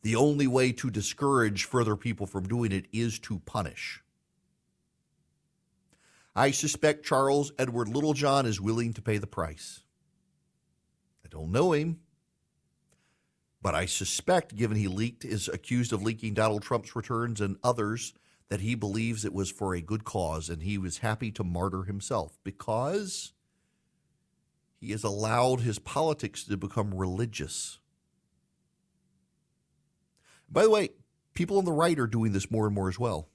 The 0.00 0.16
only 0.16 0.46
way 0.46 0.72
to 0.72 0.90
discourage 0.90 1.64
further 1.64 1.96
people 1.96 2.26
from 2.26 2.48
doing 2.48 2.72
it 2.72 2.86
is 2.92 3.18
to 3.20 3.40
punish. 3.40 4.02
I 6.34 6.50
suspect 6.50 7.04
Charles 7.04 7.52
Edward 7.58 7.88
Littlejohn 7.88 8.46
is 8.46 8.60
willing 8.60 8.94
to 8.94 9.02
pay 9.02 9.18
the 9.18 9.26
price. 9.26 9.82
I 11.24 11.28
don't 11.28 11.52
know 11.52 11.72
him, 11.72 12.00
but 13.60 13.74
I 13.74 13.84
suspect, 13.84 14.56
given 14.56 14.78
he 14.78 14.88
leaked, 14.88 15.26
is 15.26 15.46
accused 15.46 15.92
of 15.92 16.02
leaking 16.02 16.34
Donald 16.34 16.62
Trump's 16.62 16.96
returns 16.96 17.40
and 17.40 17.58
others, 17.62 18.14
that 18.52 18.60
he 18.60 18.74
believes 18.74 19.24
it 19.24 19.32
was 19.32 19.50
for 19.50 19.74
a 19.74 19.80
good 19.80 20.04
cause 20.04 20.50
and 20.50 20.62
he 20.62 20.76
was 20.76 20.98
happy 20.98 21.30
to 21.30 21.42
martyr 21.42 21.84
himself 21.84 22.38
because 22.44 23.32
he 24.78 24.90
has 24.90 25.02
allowed 25.02 25.62
his 25.62 25.78
politics 25.78 26.44
to 26.44 26.58
become 26.58 26.94
religious. 26.94 27.78
By 30.50 30.64
the 30.64 30.68
way, 30.70 30.90
people 31.32 31.56
on 31.56 31.64
the 31.64 31.72
right 31.72 31.98
are 31.98 32.06
doing 32.06 32.32
this 32.32 32.50
more 32.50 32.66
and 32.66 32.74
more 32.74 32.90
as 32.90 32.98
well. 32.98 33.30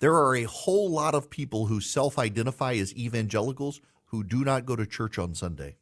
There 0.00 0.16
are 0.16 0.34
a 0.34 0.42
whole 0.42 0.90
lot 0.90 1.14
of 1.14 1.30
people 1.30 1.66
who 1.66 1.80
self 1.80 2.18
identify 2.18 2.72
as 2.72 2.96
evangelicals 2.96 3.80
who 4.06 4.24
do 4.24 4.44
not 4.44 4.66
go 4.66 4.74
to 4.74 4.84
church 4.86 5.20
on 5.20 5.36
Sunday. 5.36 5.76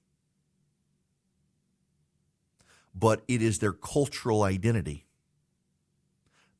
But 2.94 3.22
it 3.26 3.40
is 3.40 3.60
their 3.60 3.72
cultural 3.72 4.42
identity. 4.42 5.03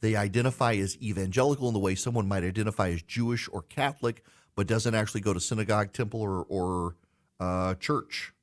They 0.05 0.17
identify 0.17 0.75
as 0.75 0.99
evangelical 1.01 1.67
in 1.69 1.73
the 1.73 1.81
way 1.81 1.95
someone 1.95 2.29
might 2.29 2.45
identify 2.45 2.91
as 2.91 3.01
Jewish 3.01 3.49
or 3.51 3.63
Catholic, 3.63 4.23
but 4.55 4.67
doesn't 4.67 4.95
actually 4.95 5.23
go 5.23 5.33
to 5.33 5.41
synagogue, 5.41 5.95
temple, 5.95 6.21
or, 6.21 6.45
or 6.47 6.97
uh, 7.41 7.73
church. 7.77 8.35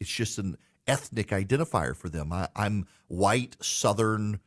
It's 0.00 0.10
just 0.10 0.38
an 0.38 0.56
ethnic 0.88 1.28
identifier 1.28 1.94
for 1.96 2.08
them. 2.08 2.32
I, 2.32 2.48
I'm 2.56 2.88
white, 3.06 3.58
Southern, 3.60 4.40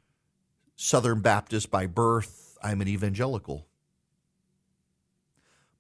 Southern 0.75 1.21
Baptist 1.21 1.71
by 1.71 1.87
birth. 1.87 2.57
I'm 2.61 2.81
an 2.81 2.89
evangelical 2.89 3.65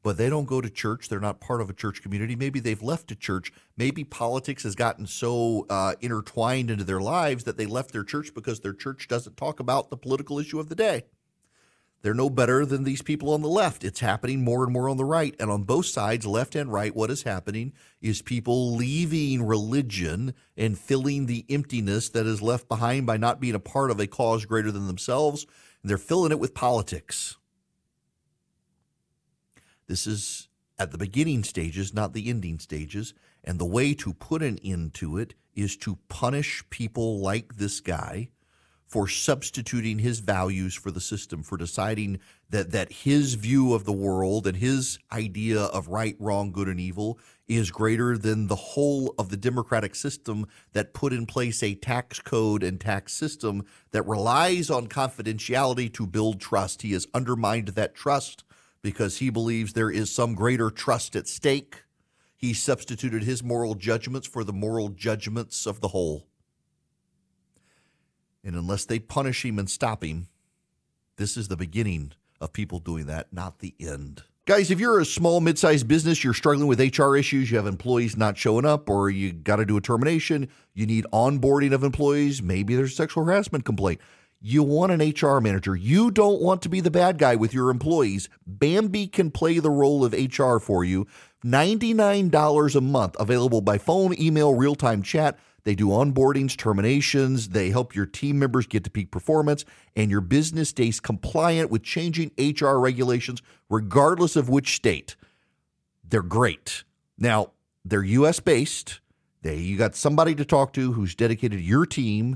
but 0.03 0.17
they 0.17 0.29
don't 0.29 0.45
go 0.45 0.61
to 0.61 0.69
church. 0.69 1.09
They're 1.09 1.19
not 1.19 1.39
part 1.39 1.61
of 1.61 1.69
a 1.69 1.73
church 1.73 2.01
community. 2.01 2.35
Maybe 2.35 2.59
they've 2.59 2.83
left 2.83 3.09
a 3.11 3.15
church. 3.15 3.51
Maybe 3.77 4.03
politics 4.03 4.63
has 4.63 4.75
gotten 4.75 5.07
so 5.07 5.65
uh, 5.69 5.95
intertwined 6.01 6.69
into 6.69 6.83
their 6.83 7.01
lives 7.01 7.45
that 7.45 7.57
they 7.57 7.65
left 7.65 7.91
their 7.91 8.03
church 8.03 8.33
because 8.33 8.59
their 8.59 8.73
church 8.73 9.07
doesn't 9.07 9.37
talk 9.37 9.59
about 9.59 9.89
the 9.89 9.97
political 9.97 10.37
issue 10.39 10.59
of 10.59 10.69
the 10.69 10.75
day. 10.75 11.03
They're 12.01 12.13
no 12.13 12.29
better 12.29 12.65
than 12.65 12.83
these 12.83 13.01
people 13.01 13.33
on 13.33 13.41
the 13.41 13.47
left. 13.47 13.85
It's 13.85 14.01
happening 14.01 14.43
more 14.43 14.65
and 14.65 14.73
more 14.73 14.89
on 14.89 14.97
the 14.97 15.05
right. 15.05 15.33
And 15.39 15.49
on 15.49 15.63
both 15.63 15.85
sides, 15.85 16.25
left 16.25 16.53
and 16.53 16.69
right, 16.71 16.93
what 16.93 17.09
is 17.09 17.23
happening 17.23 17.71
is 18.01 18.21
people 18.21 18.75
leaving 18.75 19.47
religion 19.47 20.33
and 20.57 20.77
filling 20.77 21.27
the 21.27 21.45
emptiness 21.49 22.09
that 22.09 22.25
is 22.25 22.41
left 22.41 22.67
behind 22.67 23.05
by 23.05 23.15
not 23.15 23.39
being 23.39 23.55
a 23.55 23.59
part 23.59 23.89
of 23.89 24.01
a 24.01 24.07
cause 24.07 24.43
greater 24.43 24.69
than 24.69 24.87
themselves. 24.87 25.45
And 25.81 25.89
they're 25.89 25.97
filling 25.97 26.33
it 26.33 26.39
with 26.39 26.53
politics. 26.53 27.37
This 29.87 30.07
is 30.07 30.47
at 30.79 30.91
the 30.91 30.97
beginning 30.97 31.43
stages, 31.43 31.93
not 31.93 32.13
the 32.13 32.29
ending 32.29 32.59
stages. 32.59 33.13
And 33.43 33.59
the 33.59 33.65
way 33.65 33.93
to 33.95 34.13
put 34.13 34.41
an 34.41 34.57
end 34.63 34.93
to 34.95 35.17
it 35.17 35.33
is 35.55 35.75
to 35.77 35.97
punish 36.07 36.63
people 36.69 37.19
like 37.19 37.57
this 37.57 37.79
guy 37.79 38.29
for 38.87 39.07
substituting 39.07 39.97
his 39.99 40.19
values 40.19 40.75
for 40.75 40.91
the 40.91 41.01
system, 41.01 41.41
for 41.41 41.57
deciding 41.57 42.19
that 42.51 42.71
that 42.71 42.91
his 42.91 43.33
view 43.33 43.73
of 43.73 43.85
the 43.85 43.91
world 43.91 44.45
and 44.45 44.57
his 44.57 44.99
idea 45.11 45.61
of 45.61 45.87
right, 45.87 46.15
wrong, 46.19 46.51
good, 46.51 46.67
and 46.67 46.79
evil 46.79 47.17
is 47.47 47.71
greater 47.71 48.17
than 48.17 48.45
the 48.47 48.55
whole 48.55 49.15
of 49.17 49.29
the 49.29 49.37
democratic 49.37 49.95
system 49.95 50.45
that 50.73 50.93
put 50.93 51.11
in 51.11 51.25
place 51.25 51.63
a 51.63 51.73
tax 51.73 52.19
code 52.19 52.61
and 52.61 52.79
tax 52.79 53.13
system 53.13 53.65
that 53.91 54.05
relies 54.05 54.69
on 54.69 54.87
confidentiality 54.87 55.91
to 55.91 56.05
build 56.05 56.39
trust. 56.39 56.83
He 56.83 56.91
has 56.91 57.07
undermined 57.15 57.69
that 57.69 57.95
trust 57.95 58.43
because 58.83 59.17
he 59.17 59.31
believes 59.31 59.73
there 59.73 59.89
is 59.89 60.11
some 60.11 60.35
greater 60.35 60.69
trust 60.69 61.15
at 61.15 61.27
stake. 61.27 61.83
He 62.35 62.53
substituted 62.53 63.23
his 63.23 63.41
moral 63.41 63.73
judgments 63.73 64.27
for 64.27 64.43
the 64.43 64.53
moral 64.53 64.89
judgments 64.89 65.65
of 65.65 65.79
the 65.79 65.87
whole. 65.87 66.27
And 68.43 68.55
unless 68.55 68.85
they 68.85 68.99
punish 68.99 69.45
him 69.45 69.57
and 69.57 69.69
stop 69.69 70.03
him, 70.03 70.27
this 71.15 71.37
is 71.37 71.47
the 71.47 71.55
beginning 71.55 72.11
of 72.41 72.51
people 72.51 72.79
doing 72.79 73.05
that, 73.05 73.31
not 73.31 73.59
the 73.59 73.73
end. 73.79 74.23
Guys, 74.45 74.69
if 74.69 74.79
you're 74.81 74.99
a 74.99 75.05
small, 75.05 75.39
mid 75.39 75.57
sized 75.57 75.87
business, 75.87 76.21
you're 76.21 76.33
struggling 76.33 76.67
with 76.67 76.81
HR 76.81 77.15
issues, 77.15 77.49
you 77.49 77.55
have 77.55 77.65
employees 77.65 78.17
not 78.17 78.37
showing 78.37 78.65
up, 78.65 78.89
or 78.89 79.09
you 79.09 79.31
got 79.31 79.55
to 79.55 79.65
do 79.65 79.77
a 79.77 79.81
termination, 79.81 80.49
you 80.73 80.85
need 80.85 81.05
onboarding 81.13 81.71
of 81.71 81.85
employees, 81.85 82.41
maybe 82.41 82.75
there's 82.75 82.91
a 82.91 82.95
sexual 82.95 83.23
harassment 83.23 83.63
complaint 83.63 84.01
you 84.45 84.61
want 84.61 84.91
an 84.91 84.99
HR 84.99 85.39
manager. 85.39 85.73
You 85.73 86.11
don't 86.11 86.41
want 86.41 86.61
to 86.63 86.69
be 86.69 86.81
the 86.81 86.91
bad 86.91 87.17
guy 87.17 87.33
with 87.37 87.53
your 87.53 87.69
employees. 87.69 88.27
Bambee 88.45 89.07
can 89.07 89.31
play 89.31 89.59
the 89.59 89.71
role 89.71 90.03
of 90.03 90.11
HR 90.11 90.57
for 90.57 90.83
you. 90.83 91.07
$99 91.45 92.75
a 92.75 92.81
month, 92.81 93.15
available 93.19 93.61
by 93.61 93.77
phone, 93.77 94.13
email, 94.19 94.53
real 94.53 94.75
time 94.75 95.01
chat. 95.01 95.39
They 95.63 95.75
do 95.75 95.87
onboardings, 95.87 96.57
terminations. 96.57 97.49
They 97.49 97.69
help 97.69 97.95
your 97.95 98.05
team 98.05 98.37
members 98.37 98.67
get 98.67 98.83
to 98.83 98.89
peak 98.89 99.11
performance, 99.11 99.63
and 99.95 100.11
your 100.11 100.19
business 100.19 100.69
stays 100.69 100.99
compliant 100.99 101.71
with 101.71 101.83
changing 101.83 102.31
HR 102.37 102.79
regulations, 102.79 103.41
regardless 103.69 104.35
of 104.35 104.49
which 104.49 104.75
state. 104.75 105.15
They're 106.03 106.21
great. 106.21 106.83
Now, 107.17 107.51
they're 107.85 108.03
US 108.03 108.41
based. 108.41 108.99
They 109.41 109.55
you 109.55 109.77
got 109.77 109.95
somebody 109.95 110.35
to 110.35 110.43
talk 110.43 110.73
to 110.73 110.91
who's 110.91 111.15
dedicated 111.15 111.59
to 111.59 111.63
your 111.63 111.85
team 111.85 112.35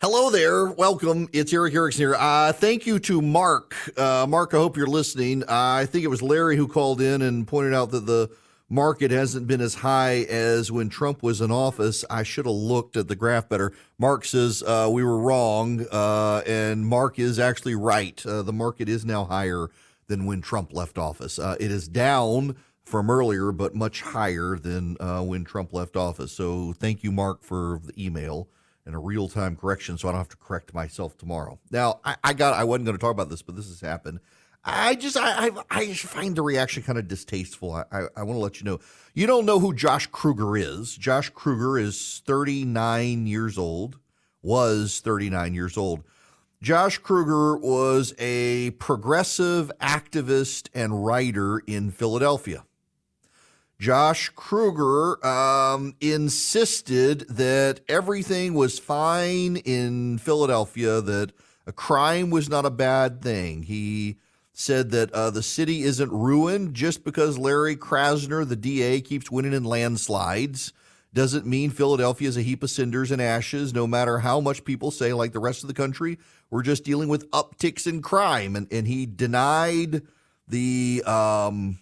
Hello 0.00 0.30
there. 0.30 0.66
Welcome. 0.66 1.28
It's 1.32 1.52
Erick 1.52 1.74
Erickson 1.74 2.02
here. 2.02 2.14
Uh, 2.14 2.52
thank 2.52 2.86
you 2.86 3.00
to 3.00 3.20
Mark. 3.20 3.74
Uh, 3.98 4.26
Mark, 4.28 4.54
I 4.54 4.58
hope 4.58 4.76
you're 4.76 4.86
listening. 4.86 5.42
Uh, 5.42 5.46
I 5.48 5.86
think 5.86 6.04
it 6.04 6.08
was 6.08 6.22
Larry 6.22 6.56
who 6.56 6.68
called 6.68 7.00
in 7.00 7.20
and 7.20 7.48
pointed 7.48 7.74
out 7.74 7.90
that 7.90 8.06
the 8.06 8.30
market 8.68 9.10
hasn't 9.10 9.48
been 9.48 9.60
as 9.60 9.74
high 9.74 10.18
as 10.30 10.70
when 10.70 10.88
Trump 10.88 11.24
was 11.24 11.40
in 11.40 11.50
office. 11.50 12.04
I 12.08 12.22
should 12.22 12.46
have 12.46 12.54
looked 12.54 12.96
at 12.96 13.08
the 13.08 13.16
graph 13.16 13.48
better. 13.48 13.72
Mark 13.98 14.24
says 14.24 14.62
uh, 14.62 14.88
we 14.88 15.02
were 15.02 15.18
wrong, 15.18 15.84
uh, 15.90 16.42
and 16.46 16.86
Mark 16.86 17.18
is 17.18 17.40
actually 17.40 17.74
right. 17.74 18.24
Uh, 18.24 18.42
the 18.42 18.52
market 18.52 18.88
is 18.88 19.04
now 19.04 19.24
higher 19.24 19.66
than 20.06 20.26
when 20.26 20.40
Trump 20.42 20.72
left 20.72 20.96
office. 20.96 21.40
It 21.40 21.72
is 21.72 21.88
down 21.88 22.54
from 22.84 23.10
earlier, 23.10 23.50
but 23.50 23.74
much 23.74 24.02
higher 24.02 24.56
than 24.56 24.94
when 25.26 25.42
Trump 25.44 25.72
left 25.72 25.96
office. 25.96 26.30
So 26.30 26.72
thank 26.72 27.02
you, 27.02 27.10
Mark, 27.10 27.42
for 27.42 27.80
the 27.82 28.00
email 28.00 28.48
and 28.88 28.96
a 28.96 28.98
real 28.98 29.28
time 29.28 29.54
correction, 29.54 29.98
so 29.98 30.08
I 30.08 30.12
don't 30.12 30.20
have 30.20 30.30
to 30.30 30.36
correct 30.38 30.72
myself 30.72 31.16
tomorrow. 31.18 31.60
Now, 31.70 32.00
I, 32.06 32.16
I 32.24 32.32
got 32.32 32.54
I 32.54 32.64
wasn't 32.64 32.86
going 32.86 32.96
to 32.96 33.00
talk 33.00 33.12
about 33.12 33.28
this, 33.28 33.42
but 33.42 33.54
this 33.54 33.68
has 33.68 33.82
happened. 33.82 34.18
I 34.64 34.94
just 34.94 35.16
I 35.16 35.48
I, 35.48 35.50
I 35.70 35.92
find 35.92 36.34
the 36.34 36.42
reaction 36.42 36.82
kind 36.82 36.98
of 36.98 37.06
distasteful. 37.06 37.72
I, 37.74 37.84
I, 37.92 38.06
I 38.16 38.22
want 38.22 38.36
to 38.36 38.42
let 38.42 38.60
you 38.60 38.64
know. 38.64 38.80
You 39.12 39.26
don't 39.26 39.44
know 39.44 39.60
who 39.60 39.74
Josh 39.74 40.06
Kruger 40.06 40.56
is. 40.56 40.96
Josh 40.96 41.28
Kruger 41.28 41.78
is 41.78 42.22
39 42.24 43.26
years 43.26 43.58
old. 43.58 43.98
Was 44.40 45.00
39 45.04 45.52
years 45.52 45.76
old. 45.76 46.02
Josh 46.62 46.96
Kruger 46.98 47.58
was 47.58 48.14
a 48.18 48.70
progressive 48.72 49.70
activist 49.80 50.68
and 50.74 51.04
writer 51.04 51.58
in 51.66 51.90
Philadelphia. 51.90 52.64
Josh 53.78 54.30
Kruger 54.30 55.24
um, 55.24 55.94
insisted 56.00 57.20
that 57.28 57.80
everything 57.88 58.54
was 58.54 58.78
fine 58.78 59.56
in 59.56 60.18
Philadelphia, 60.18 61.00
that 61.00 61.32
a 61.64 61.72
crime 61.72 62.30
was 62.30 62.48
not 62.48 62.66
a 62.66 62.70
bad 62.70 63.22
thing. 63.22 63.62
He 63.62 64.16
said 64.52 64.90
that 64.90 65.12
uh, 65.12 65.30
the 65.30 65.44
city 65.44 65.82
isn't 65.82 66.10
ruined 66.10 66.74
just 66.74 67.04
because 67.04 67.38
Larry 67.38 67.76
Krasner, 67.76 68.46
the 68.48 68.56
DA, 68.56 69.00
keeps 69.00 69.30
winning 69.30 69.52
in 69.52 69.62
landslides. 69.62 70.72
Doesn't 71.14 71.46
mean 71.46 71.70
Philadelphia 71.70 72.28
is 72.28 72.36
a 72.36 72.42
heap 72.42 72.64
of 72.64 72.70
cinders 72.70 73.12
and 73.12 73.22
ashes, 73.22 73.72
no 73.72 73.86
matter 73.86 74.18
how 74.18 74.40
much 74.40 74.64
people 74.64 74.90
say, 74.90 75.12
like 75.12 75.32
the 75.32 75.38
rest 75.38 75.62
of 75.62 75.68
the 75.68 75.74
country, 75.74 76.18
we're 76.50 76.62
just 76.62 76.82
dealing 76.82 77.08
with 77.08 77.30
upticks 77.30 77.86
in 77.86 78.02
crime. 78.02 78.56
And, 78.56 78.66
and 78.72 78.88
he 78.88 79.06
denied 79.06 80.02
the. 80.48 81.04
Um, 81.06 81.78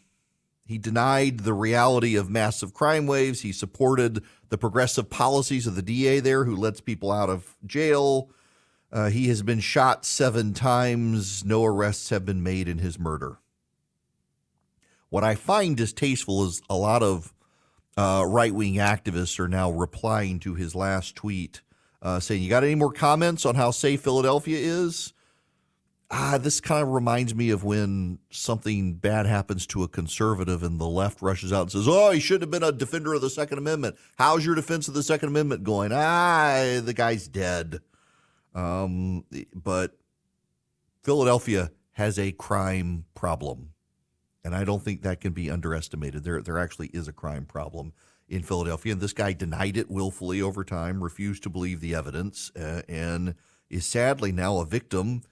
he 0.66 0.78
denied 0.78 1.40
the 1.40 1.54
reality 1.54 2.16
of 2.16 2.28
massive 2.28 2.74
crime 2.74 3.06
waves. 3.06 3.42
He 3.42 3.52
supported 3.52 4.22
the 4.48 4.58
progressive 4.58 5.08
policies 5.08 5.66
of 5.66 5.76
the 5.76 5.82
DA 5.82 6.18
there, 6.18 6.44
who 6.44 6.56
lets 6.56 6.80
people 6.80 7.12
out 7.12 7.30
of 7.30 7.56
jail. 7.64 8.30
Uh, 8.92 9.08
he 9.08 9.28
has 9.28 9.42
been 9.42 9.60
shot 9.60 10.04
seven 10.04 10.54
times. 10.54 11.44
No 11.44 11.64
arrests 11.64 12.10
have 12.10 12.24
been 12.24 12.42
made 12.42 12.68
in 12.68 12.78
his 12.78 12.98
murder. 12.98 13.38
What 15.08 15.22
I 15.22 15.36
find 15.36 15.76
distasteful 15.76 16.44
is 16.44 16.60
a 16.68 16.76
lot 16.76 17.02
of 17.02 17.32
uh, 17.96 18.24
right 18.26 18.52
wing 18.52 18.74
activists 18.74 19.38
are 19.38 19.48
now 19.48 19.70
replying 19.70 20.40
to 20.40 20.54
his 20.54 20.74
last 20.74 21.14
tweet 21.14 21.60
uh, 22.02 22.20
saying, 22.20 22.42
You 22.42 22.50
got 22.50 22.64
any 22.64 22.74
more 22.74 22.92
comments 22.92 23.46
on 23.46 23.54
how 23.54 23.70
safe 23.70 24.00
Philadelphia 24.02 24.58
is? 24.58 25.12
Ah, 26.10 26.38
this 26.40 26.60
kind 26.60 26.82
of 26.82 26.90
reminds 26.90 27.34
me 27.34 27.50
of 27.50 27.64
when 27.64 28.18
something 28.30 28.94
bad 28.94 29.26
happens 29.26 29.66
to 29.68 29.82
a 29.82 29.88
conservative 29.88 30.62
and 30.62 30.80
the 30.80 30.86
left 30.86 31.20
rushes 31.22 31.52
out 31.52 31.62
and 31.62 31.72
says, 31.72 31.88
Oh, 31.88 32.10
he 32.10 32.20
shouldn't 32.20 32.42
have 32.42 32.50
been 32.50 32.68
a 32.68 32.72
defender 32.72 33.14
of 33.14 33.20
the 33.20 33.30
Second 33.30 33.58
Amendment. 33.58 33.96
How's 34.16 34.44
your 34.44 34.54
defense 34.54 34.88
of 34.88 34.94
the 34.94 35.02
Second 35.02 35.30
Amendment 35.30 35.64
going? 35.64 35.92
Ah, 35.92 36.80
the 36.82 36.94
guy's 36.94 37.28
dead. 37.28 37.80
Um, 38.54 39.24
but 39.54 39.96
Philadelphia 41.02 41.70
has 41.92 42.18
a 42.18 42.32
crime 42.32 43.04
problem. 43.14 43.70
And 44.44 44.54
I 44.54 44.64
don't 44.64 44.82
think 44.82 45.02
that 45.02 45.20
can 45.20 45.32
be 45.32 45.50
underestimated. 45.50 46.22
There, 46.22 46.40
there 46.40 46.58
actually 46.58 46.88
is 46.88 47.08
a 47.08 47.12
crime 47.12 47.46
problem 47.46 47.92
in 48.28 48.42
Philadelphia. 48.42 48.92
And 48.92 49.00
this 49.00 49.12
guy 49.12 49.32
denied 49.32 49.76
it 49.76 49.90
willfully 49.90 50.40
over 50.40 50.62
time, 50.62 51.02
refused 51.02 51.42
to 51.42 51.50
believe 51.50 51.80
the 51.80 51.94
evidence, 51.94 52.52
uh, 52.54 52.82
and 52.88 53.34
is 53.68 53.86
sadly 53.86 54.30
now 54.30 54.58
a 54.58 54.64
victim 54.64 55.22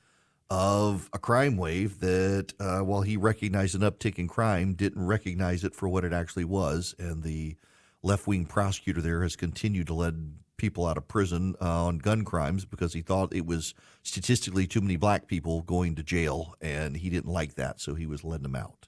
of 0.50 1.09
a 1.12 1.18
crime 1.18 1.57
wave 1.57 2.00
that, 2.00 2.52
uh, 2.61 2.80
while 2.80 3.02
he 3.02 3.16
recognized 3.16 3.74
an 3.74 3.80
uptick 3.80 4.18
in 4.18 4.28
crime, 4.28 4.74
didn't 4.74 5.04
recognize 5.04 5.64
it 5.64 5.74
for 5.74 5.88
what 5.88 6.04
it 6.04 6.12
actually 6.12 6.44
was. 6.44 6.94
And 6.98 7.22
the 7.22 7.57
left 8.02 8.26
wing 8.26 8.44
prosecutor 8.44 9.00
there 9.00 9.22
has 9.22 9.37
continued 9.37 9.87
to 9.88 9.94
let 9.94 10.14
people 10.57 10.87
out 10.87 10.96
of 10.96 11.09
prison 11.09 11.54
uh, 11.61 11.87
on 11.87 11.98
gun 11.98 12.24
crimes 12.24 12.64
because 12.64 12.92
he 12.92 13.00
thought 13.00 13.35
it 13.35 13.46
was 13.46 13.74
statistically 14.02 14.66
too 14.66 14.80
many 14.80 14.96
black 14.96 15.26
people 15.26 15.62
going 15.62 15.94
to 15.96 16.02
jail, 16.02 16.54
and 16.61 16.96
he 16.96 17.11
didn't 17.11 17.33
like 17.33 17.54
that, 17.54 17.80
so 17.80 17.94
he 17.94 18.07
was 18.07 18.22
letting 18.22 18.44
them 18.44 18.57
out. 18.57 18.87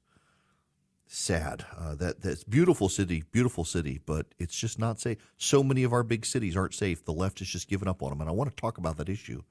Sad. 1.09 1.65
Uh, 1.77 1.95
that 1.97 2.21
that's 2.21 2.45
beautiful 2.45 2.89
city, 2.89 3.25
beautiful 3.31 3.65
city, 3.65 4.01
but 4.05 4.27
it's 4.39 4.57
just 4.57 4.79
not 4.79 5.01
safe. 5.01 5.19
So 5.37 5.63
many 5.63 5.85
of 5.85 5.93
our 5.93 6.03
big 6.03 6.27
cities 6.27 6.57
aren't 6.57 6.75
safe. 6.75 7.05
The 7.05 7.13
left 7.13 7.39
has 7.39 7.49
just 7.49 7.69
given 7.69 7.89
up 7.89 8.03
on 8.03 8.11
them, 8.11 8.21
and 8.21 8.29
I 8.29 8.33
want 8.33 8.51
to 8.51 8.57
talk 8.57 8.77
about 8.77 8.97
that 8.97 9.09
issue 9.09 9.43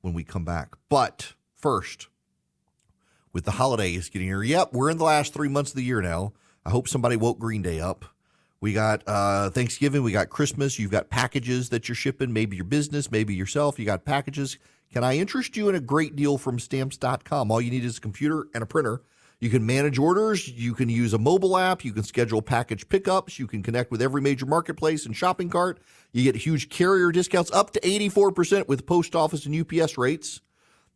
when 0.00 0.14
we 0.14 0.24
come 0.24 0.44
back. 0.44 0.76
But 0.88 1.34
first 1.64 2.08
with 3.32 3.46
the 3.46 3.52
holidays 3.52 4.10
getting 4.10 4.28
here. 4.28 4.42
Yep, 4.42 4.74
we're 4.74 4.90
in 4.90 4.98
the 4.98 5.04
last 5.04 5.32
three 5.32 5.48
months 5.48 5.70
of 5.70 5.76
the 5.76 5.82
year 5.82 6.02
now. 6.02 6.34
I 6.62 6.68
hope 6.68 6.88
somebody 6.88 7.16
woke 7.16 7.38
Green 7.38 7.62
Day 7.62 7.80
up. 7.80 8.04
We 8.60 8.74
got 8.74 9.02
uh, 9.06 9.48
Thanksgiving, 9.48 10.02
we 10.02 10.12
got 10.12 10.28
Christmas, 10.28 10.78
you've 10.78 10.90
got 10.90 11.08
packages 11.08 11.70
that 11.70 11.88
you're 11.88 11.94
shipping, 11.94 12.34
maybe 12.34 12.56
your 12.56 12.66
business, 12.66 13.10
maybe 13.10 13.34
yourself, 13.34 13.78
you 13.78 13.86
got 13.86 14.04
packages. 14.04 14.58
Can 14.92 15.04
I 15.04 15.16
interest 15.16 15.56
you 15.56 15.70
in 15.70 15.74
a 15.74 15.80
great 15.80 16.14
deal 16.14 16.36
from 16.36 16.58
stamps.com? 16.58 17.50
All 17.50 17.62
you 17.62 17.70
need 17.70 17.86
is 17.86 17.96
a 17.96 18.00
computer 18.02 18.46
and 18.52 18.62
a 18.62 18.66
printer. 18.66 19.00
You 19.40 19.48
can 19.48 19.64
manage 19.64 19.98
orders, 19.98 20.46
you 20.46 20.74
can 20.74 20.90
use 20.90 21.14
a 21.14 21.18
mobile 21.18 21.56
app, 21.56 21.82
you 21.82 21.94
can 21.94 22.02
schedule 22.02 22.42
package 22.42 22.86
pickups, 22.90 23.38
you 23.38 23.46
can 23.46 23.62
connect 23.62 23.90
with 23.90 24.02
every 24.02 24.20
major 24.20 24.44
marketplace 24.44 25.06
and 25.06 25.16
shopping 25.16 25.48
cart. 25.48 25.80
You 26.12 26.24
get 26.24 26.36
huge 26.36 26.68
carrier 26.68 27.10
discounts 27.10 27.50
up 27.52 27.70
to 27.70 27.80
84% 27.80 28.68
with 28.68 28.84
post 28.84 29.16
office 29.16 29.46
and 29.46 29.58
UPS 29.58 29.96
rates 29.96 30.42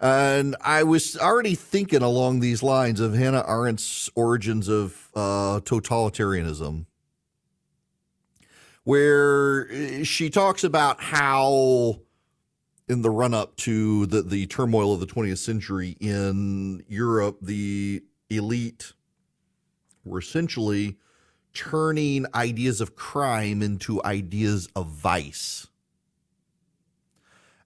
and 0.00 0.56
I 0.60 0.82
was 0.82 1.16
already 1.16 1.54
thinking 1.54 2.02
along 2.02 2.40
these 2.40 2.62
lines 2.62 3.00
of 3.00 3.14
Hannah 3.14 3.44
Arendt's 3.46 4.10
origins 4.14 4.68
of 4.68 5.10
uh, 5.14 5.60
totalitarianism, 5.60 6.86
where 8.82 10.04
she 10.04 10.30
talks 10.30 10.64
about 10.64 11.00
how, 11.00 12.00
in 12.88 13.02
the 13.02 13.10
run 13.10 13.34
up 13.34 13.56
to 13.56 14.06
the, 14.06 14.22
the 14.22 14.46
turmoil 14.46 14.92
of 14.92 15.00
the 15.00 15.06
20th 15.06 15.38
century 15.38 15.96
in 16.00 16.84
Europe, 16.88 17.38
the 17.40 18.02
elite 18.28 18.92
were 20.04 20.18
essentially 20.18 20.96
turning 21.54 22.26
ideas 22.34 22.80
of 22.80 22.96
crime 22.96 23.62
into 23.62 24.04
ideas 24.04 24.68
of 24.74 24.88
vice. 24.88 25.68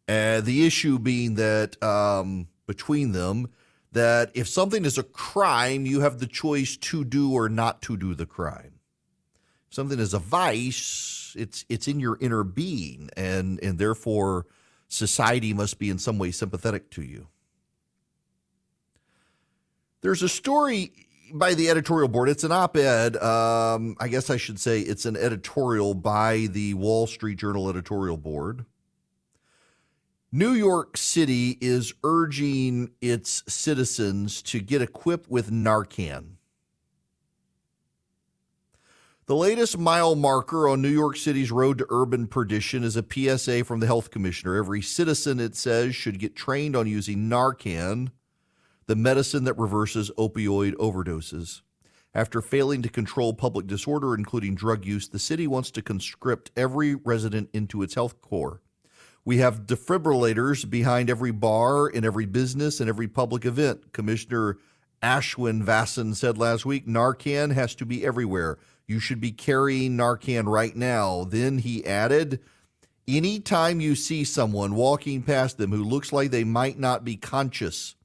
Uh, 0.09 0.41
the 0.41 0.67
issue 0.67 0.99
being 0.99 1.35
that 1.35 1.81
um, 1.83 2.49
between 2.67 3.13
them, 3.13 3.49
that 3.93 4.31
if 4.35 4.49
something 4.49 4.85
is 4.85 4.97
a 4.97 5.03
crime, 5.03 5.85
you 5.85 6.01
have 6.01 6.19
the 6.19 6.27
choice 6.27 6.77
to 6.79 7.05
do 7.05 7.33
or 7.33 7.49
not 7.49 7.83
to 7.83 7.97
do 7.97 8.15
the 8.15 8.27
crime. 8.27 8.81
If 9.69 9.75
something 9.75 9.99
is 9.99 10.15
a 10.15 10.19
vice, 10.19 11.37
it's 11.39 11.67
it's 11.69 11.87
in 11.87 12.01
your 12.01 12.17
inner 12.21 12.43
being, 12.43 13.11
and 13.17 13.63
and 13.63 13.79
therefore 13.79 14.47
society 14.89 15.53
must 15.53 15.79
be 15.79 15.91
in 15.91 15.99
some 15.99 16.19
way 16.19 16.31
sympathetic 16.31 16.91
to 16.93 17.03
you. 17.03 17.29
There's 20.01 20.23
a 20.23 20.29
story 20.29 20.93
by 21.35 21.53
the 21.53 21.69
editorial 21.69 22.09
board. 22.09 22.31
It's 22.31 22.45
an 22.45 22.53
op-ed. 22.53 23.17
Um, 23.17 23.97
I 24.01 24.09
guess 24.09 24.31
I 24.31 24.39
should 24.39 24.59
say 24.59 24.81
it's 24.81 25.05
an 25.05 25.17
editorial 25.17 25.93
by 25.93 26.49
the 26.51 26.73
Wall 26.75 27.07
Street 27.07 27.39
Journal 27.39 27.69
editorial 27.69 28.17
board. 28.17 28.65
New 30.31 30.53
York 30.53 30.99
City 30.99 31.57
is 31.59 31.95
urging 32.05 32.91
its 33.01 33.43
citizens 33.49 34.43
to 34.43 34.61
get 34.61 34.83
equipped 34.83 35.31
with 35.31 35.51
Narcan. 35.51 36.33
The 39.25 39.35
latest 39.35 39.79
mile 39.79 40.15
marker 40.15 40.69
on 40.69 40.83
New 40.83 40.91
York 40.91 41.17
City's 41.17 41.51
road 41.51 41.79
to 41.79 41.87
urban 41.89 42.27
perdition 42.27 42.85
is 42.85 42.95
a 42.95 43.03
PSA 43.11 43.65
from 43.65 43.81
the 43.81 43.87
health 43.87 44.11
commissioner. 44.11 44.57
Every 44.57 44.83
citizen, 44.83 45.41
it 45.41 45.57
says, 45.57 45.95
should 45.95 46.19
get 46.19 46.37
trained 46.37 46.77
on 46.77 46.87
using 46.87 47.31
Narcan, 47.31 48.11
the 48.87 48.97
medicine 48.97 49.45
that 49.45 49.57
reverses 49.57 50.11
opioid 50.19 50.75
overdoses. 50.75 51.63
After 52.15 52.43
failing 52.43 52.83
to 52.83 52.91
control 52.91 53.33
public 53.33 53.67
disorder, 53.67 54.15
including 54.15 54.57
drug 54.57 54.85
use, 54.85 55.09
the 55.09 55.19
city 55.19 55.47
wants 55.47 55.71
to 55.71 55.81
conscript 55.81 56.51
every 56.55 56.97
resident 56.97 57.49
into 57.55 57.83
its 57.83 57.95
health 57.95 58.21
corps. 58.21 58.61
We 59.29 59.37
have 59.37 59.67
defibrillators 59.67 60.71
behind 60.71 61.11
every 61.11 61.33
bar, 61.33 61.87
in 61.87 62.03
every 62.03 62.25
business, 62.25 62.81
and 62.81 62.89
every 62.89 63.09
public 63.09 63.45
event. 63.45 63.93
Commissioner 63.93 64.57
Ashwin 65.03 65.63
Vasan 65.63 66.17
said 66.17 66.39
last 66.39 66.65
week 66.65 66.87
Narcan 66.87 67.53
has 67.53 67.75
to 67.75 67.85
be 67.85 68.07
everywhere. 68.07 68.57
You 68.87 68.99
should 68.99 69.21
be 69.21 69.33
carrying 69.33 69.99
Narcan 69.99 70.47
right 70.47 70.75
now. 70.75 71.25
Then 71.25 71.59
he 71.59 71.85
added, 71.85 72.41
Anytime 73.07 73.83
you 73.83 73.97
see 73.97 74.25
someone 74.25 74.75
walking 74.75 75.23
past 75.23 75.59
them 75.59 75.73
who 75.73 75.85
looks 75.85 76.11
like 76.11 76.31
they 76.31 76.45
might 76.45 76.79
not 76.79 77.05
be 77.05 77.17
conscious, 77.17 77.97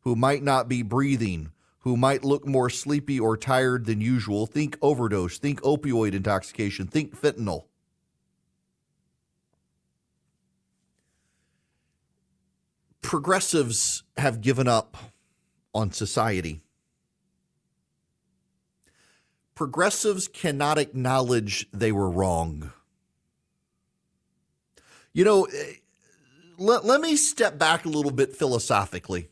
who 0.00 0.16
might 0.16 0.42
not 0.42 0.68
be 0.68 0.82
breathing, 0.82 1.52
who 1.82 1.96
might 1.96 2.24
look 2.24 2.44
more 2.44 2.68
sleepy 2.68 3.20
or 3.20 3.36
tired 3.36 3.86
than 3.86 4.00
usual, 4.00 4.46
think 4.46 4.76
overdose, 4.82 5.38
think 5.38 5.60
opioid 5.60 6.12
intoxication, 6.12 6.88
think 6.88 7.16
fentanyl. 7.16 7.66
Progressives 13.02 14.04
have 14.16 14.40
given 14.40 14.66
up 14.66 14.96
on 15.74 15.92
society. 15.92 16.62
progressives 19.62 20.26
cannot 20.26 20.76
acknowledge 20.76 21.68
they 21.72 21.92
were 21.92 22.10
wrong. 22.10 22.72
You 25.12 25.24
know, 25.24 25.44
eh, 25.44 25.74
let, 26.58 26.84
let 26.84 27.00
me 27.00 27.14
step 27.14 27.58
back 27.58 27.84
a 27.84 27.88
little 27.88 28.10
bit 28.10 28.34
philosophically. 28.34 29.28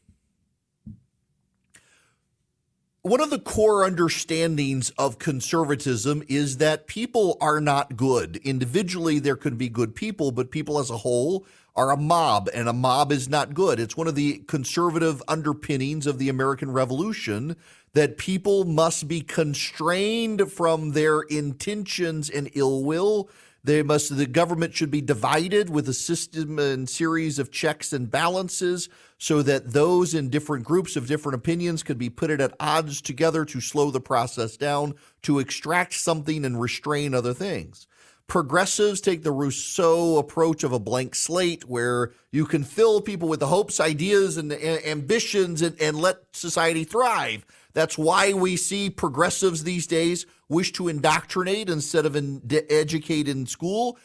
One 3.02 3.20
of 3.20 3.30
the 3.30 3.38
core 3.40 3.82
understandings 3.82 4.90
of 4.98 5.18
conservatism 5.18 6.22
is 6.28 6.58
that 6.58 6.86
people 6.86 7.38
are 7.40 7.60
not 7.60 7.96
good. 7.96 8.36
Individually, 8.44 9.18
there 9.18 9.36
can 9.36 9.56
be 9.56 9.70
good 9.70 9.94
people, 9.94 10.32
but 10.32 10.52
people 10.52 10.78
as 10.78 10.90
a 10.90 10.98
whole 10.98 11.46
are 11.76 11.90
a 11.90 11.96
mob, 11.96 12.48
and 12.52 12.68
a 12.68 12.72
mob 12.72 13.12
is 13.12 13.28
not 13.28 13.54
good. 13.54 13.78
It's 13.80 13.96
one 13.96 14.08
of 14.08 14.14
the 14.14 14.38
conservative 14.46 15.22
underpinnings 15.28 16.06
of 16.06 16.18
the 16.18 16.28
American 16.28 16.72
Revolution 16.72 17.56
that 17.92 18.18
people 18.18 18.64
must 18.64 19.08
be 19.08 19.20
constrained 19.20 20.52
from 20.52 20.92
their 20.92 21.22
intentions 21.22 22.30
and 22.30 22.50
ill 22.54 22.84
will. 22.84 23.28
They 23.62 23.82
must 23.82 24.16
the 24.16 24.26
government 24.26 24.74
should 24.74 24.90
be 24.90 25.02
divided 25.02 25.68
with 25.68 25.88
a 25.88 25.92
system 25.92 26.58
and 26.58 26.88
series 26.88 27.38
of 27.38 27.50
checks 27.50 27.92
and 27.92 28.10
balances 28.10 28.88
so 29.18 29.42
that 29.42 29.72
those 29.72 30.14
in 30.14 30.30
different 30.30 30.64
groups 30.64 30.96
of 30.96 31.06
different 31.06 31.36
opinions 31.36 31.82
could 31.82 31.98
be 31.98 32.08
put 32.08 32.30
at 32.30 32.54
odds 32.58 33.02
together 33.02 33.44
to 33.44 33.60
slow 33.60 33.90
the 33.90 34.00
process 34.00 34.56
down, 34.56 34.94
to 35.22 35.38
extract 35.38 35.92
something 35.92 36.44
and 36.44 36.60
restrain 36.60 37.12
other 37.12 37.34
things. 37.34 37.86
Progressives 38.30 39.00
take 39.00 39.24
the 39.24 39.32
Rousseau 39.32 40.16
approach 40.16 40.62
of 40.62 40.70
a 40.70 40.78
blank 40.78 41.16
slate 41.16 41.68
where 41.68 42.12
you 42.30 42.46
can 42.46 42.62
fill 42.62 43.00
people 43.00 43.28
with 43.28 43.40
the 43.40 43.48
hopes, 43.48 43.80
ideas, 43.80 44.36
and, 44.36 44.52
and 44.52 44.86
ambitions 44.86 45.62
and, 45.62 45.76
and 45.82 45.98
let 45.98 46.18
society 46.30 46.84
thrive. 46.84 47.44
That's 47.72 47.98
why 47.98 48.32
we 48.32 48.54
see 48.54 48.88
progressives 48.88 49.64
these 49.64 49.88
days 49.88 50.26
wish 50.48 50.70
to 50.74 50.86
indoctrinate 50.86 51.68
instead 51.68 52.06
of 52.06 52.14
in, 52.14 52.40
educate 52.70 53.26
in 53.26 53.46
school. 53.46 53.98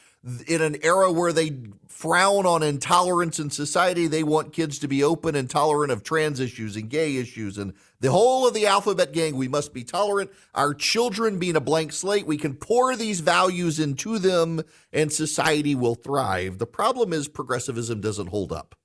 In 0.48 0.62
an 0.62 0.78
era 0.82 1.12
where 1.12 1.32
they 1.32 1.56
frown 1.88 2.48
on 2.48 2.64
intolerance 2.64 3.40
in 3.40 3.52
society, 3.52 4.08
they 4.08 4.24
want 4.24 4.54
kids 4.54 4.80
to 4.80 4.88
be 4.88 5.04
open 5.04 5.36
and 5.36 5.48
tolerant 5.48 5.92
of 5.92 6.04
trans 6.04 6.40
issues 6.40 6.76
and 6.76 6.90
gay 6.90 7.18
issues 7.18 7.60
and 7.60 7.74
the 8.00 8.12
whole 8.12 8.48
of 8.48 8.54
the 8.56 8.66
alphabet 8.66 9.14
gang. 9.14 9.36
We 9.36 9.48
must 9.48 9.72
be 9.72 9.84
tolerant. 9.84 10.32
Our 10.56 10.74
children 10.74 11.38
being 11.38 11.56
a 11.56 11.62
blank 11.62 11.94
slate, 11.94 12.26
we 12.26 12.38
can 12.38 12.56
pour 12.56 12.96
these 12.96 13.20
values 13.20 13.80
into 13.80 14.18
them 14.18 14.62
and 14.92 15.14
society 15.14 15.76
will 15.76 15.96
thrive. 15.96 16.58
The 16.58 16.66
problem 16.66 17.14
is 17.14 17.28
progressivism 17.28 18.02
doesn't 18.02 18.28
hold 18.28 18.52
up. 18.52 18.76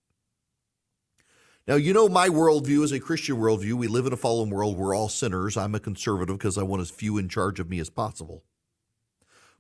Now, 1.66 1.76
you 1.76 1.92
know, 1.92 2.08
my 2.08 2.28
worldview 2.28 2.82
is 2.84 2.92
a 2.92 3.00
Christian 3.00 3.36
worldview. 3.36 3.74
We 3.74 3.86
live 3.86 4.06
in 4.06 4.12
a 4.12 4.16
fallen 4.16 4.50
world. 4.50 4.76
We're 4.76 4.94
all 4.94 5.08
sinners. 5.08 5.56
I'm 5.56 5.74
a 5.74 5.80
conservative 5.80 6.36
because 6.36 6.58
I 6.58 6.64
want 6.64 6.82
as 6.82 6.90
few 6.90 7.16
in 7.16 7.28
charge 7.28 7.60
of 7.60 7.70
me 7.70 7.80
as 7.80 7.88
possible. 7.88 8.44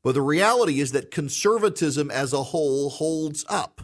But 0.02 0.12
the 0.12 0.22
reality 0.22 0.80
is 0.80 0.92
that 0.92 1.10
conservatism 1.10 2.10
as 2.10 2.32
a 2.32 2.42
whole 2.42 2.90
holds 2.90 3.44
up. 3.48 3.82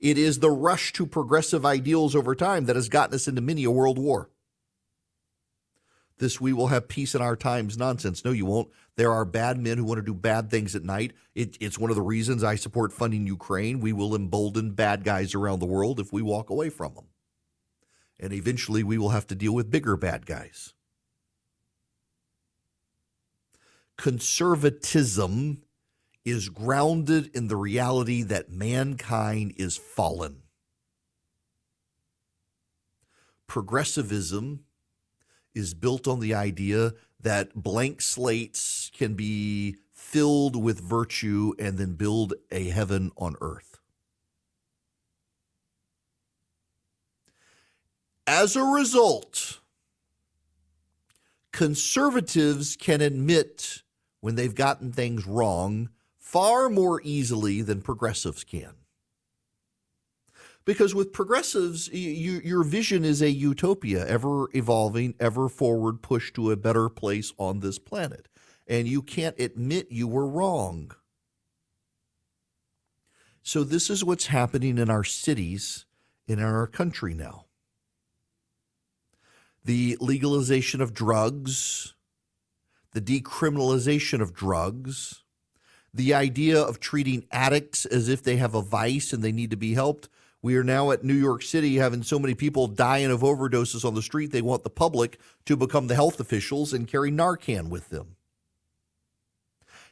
It 0.00 0.18
is 0.18 0.38
the 0.38 0.50
rush 0.50 0.92
to 0.94 1.06
progressive 1.06 1.64
ideals 1.64 2.14
over 2.14 2.34
time 2.34 2.66
that 2.66 2.76
has 2.76 2.88
gotten 2.88 3.14
us 3.14 3.28
into 3.28 3.40
many 3.40 3.64
a 3.64 3.70
world 3.70 3.98
war. 3.98 4.30
This 6.18 6.40
we 6.40 6.52
will 6.52 6.68
have 6.68 6.86
peace 6.86 7.14
in 7.14 7.22
our 7.22 7.36
times 7.36 7.78
nonsense. 7.78 8.24
No, 8.24 8.30
you 8.30 8.46
won't. 8.46 8.68
There 8.96 9.12
are 9.12 9.24
bad 9.24 9.58
men 9.58 9.78
who 9.78 9.84
want 9.84 9.98
to 9.98 10.02
do 10.04 10.14
bad 10.14 10.50
things 10.50 10.76
at 10.76 10.84
night. 10.84 11.12
It, 11.34 11.56
it's 11.60 11.78
one 11.78 11.90
of 11.90 11.96
the 11.96 12.02
reasons 12.02 12.44
I 12.44 12.54
support 12.54 12.92
funding 12.92 13.26
Ukraine. 13.26 13.80
We 13.80 13.92
will 13.92 14.14
embolden 14.14 14.72
bad 14.72 15.02
guys 15.02 15.34
around 15.34 15.58
the 15.58 15.66
world 15.66 15.98
if 15.98 16.12
we 16.12 16.22
walk 16.22 16.50
away 16.50 16.68
from 16.68 16.94
them 16.94 17.06
and 18.18 18.32
eventually 18.32 18.82
we 18.82 18.98
will 18.98 19.10
have 19.10 19.26
to 19.28 19.34
deal 19.34 19.52
with 19.52 19.70
bigger 19.70 19.96
bad 19.96 20.26
guys. 20.26 20.73
Conservatism 23.96 25.62
is 26.24 26.48
grounded 26.48 27.30
in 27.34 27.48
the 27.48 27.56
reality 27.56 28.22
that 28.22 28.50
mankind 28.50 29.54
is 29.56 29.76
fallen. 29.76 30.42
Progressivism 33.46 34.64
is 35.54 35.74
built 35.74 36.08
on 36.08 36.20
the 36.20 36.34
idea 36.34 36.92
that 37.20 37.54
blank 37.54 38.00
slates 38.00 38.90
can 38.96 39.14
be 39.14 39.76
filled 39.92 40.56
with 40.60 40.80
virtue 40.80 41.52
and 41.58 41.78
then 41.78 41.94
build 41.94 42.34
a 42.50 42.68
heaven 42.70 43.12
on 43.16 43.36
earth. 43.40 43.78
As 48.26 48.56
a 48.56 48.62
result, 48.62 49.60
conservatives 51.52 52.76
can 52.76 53.00
admit 53.00 53.83
when 54.24 54.36
they've 54.36 54.54
gotten 54.54 54.90
things 54.90 55.26
wrong 55.26 55.90
far 56.16 56.70
more 56.70 56.98
easily 57.04 57.60
than 57.60 57.82
progressives 57.82 58.42
can. 58.42 58.72
Because 60.64 60.94
with 60.94 61.12
progressives, 61.12 61.88
you, 61.88 62.40
your 62.42 62.64
vision 62.64 63.04
is 63.04 63.20
a 63.20 63.30
utopia, 63.30 64.06
ever 64.06 64.48
evolving, 64.54 65.14
ever 65.20 65.50
forward, 65.50 66.00
push 66.00 66.32
to 66.32 66.50
a 66.50 66.56
better 66.56 66.88
place 66.88 67.34
on 67.36 67.60
this 67.60 67.78
planet. 67.78 68.26
And 68.66 68.88
you 68.88 69.02
can't 69.02 69.38
admit 69.38 69.88
you 69.90 70.08
were 70.08 70.26
wrong. 70.26 70.92
So, 73.42 73.62
this 73.62 73.90
is 73.90 74.02
what's 74.02 74.28
happening 74.28 74.78
in 74.78 74.88
our 74.88 75.04
cities, 75.04 75.84
in 76.26 76.40
our 76.40 76.66
country 76.66 77.12
now 77.12 77.44
the 79.64 79.96
legalization 80.00 80.80
of 80.82 80.92
drugs, 80.92 81.94
the 82.94 83.00
decriminalization 83.00 84.22
of 84.22 84.32
drugs, 84.32 85.24
the 85.92 86.14
idea 86.14 86.60
of 86.60 86.80
treating 86.80 87.26
addicts 87.30 87.84
as 87.84 88.08
if 88.08 88.22
they 88.22 88.36
have 88.36 88.54
a 88.54 88.62
vice 88.62 89.12
and 89.12 89.22
they 89.22 89.32
need 89.32 89.50
to 89.50 89.56
be 89.56 89.74
helped. 89.74 90.08
We 90.40 90.56
are 90.56 90.64
now 90.64 90.92
at 90.92 91.04
New 91.04 91.14
York 91.14 91.42
City 91.42 91.76
having 91.76 92.02
so 92.02 92.18
many 92.18 92.34
people 92.34 92.68
dying 92.68 93.10
of 93.10 93.20
overdoses 93.20 93.84
on 93.84 93.94
the 93.94 94.02
street, 94.02 94.30
they 94.30 94.42
want 94.42 94.62
the 94.62 94.70
public 94.70 95.18
to 95.46 95.56
become 95.56 95.88
the 95.88 95.94
health 95.94 96.20
officials 96.20 96.72
and 96.72 96.88
carry 96.88 97.10
Narcan 97.10 97.68
with 97.68 97.90
them. 97.90 98.16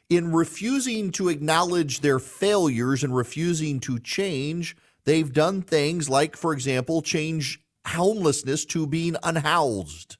In 0.09 0.31
refusing 0.31 1.11
to 1.13 1.29
acknowledge 1.29 1.99
their 1.99 2.19
failures 2.19 3.03
and 3.03 3.15
refusing 3.15 3.79
to 3.81 3.99
change, 3.99 4.77
they've 5.05 5.31
done 5.31 5.61
things 5.61 6.09
like, 6.09 6.37
for 6.37 6.53
example, 6.53 7.01
change 7.01 7.61
homelessness 7.85 8.63
to 8.65 8.87
being 8.87 9.15
unhoused. 9.23 10.17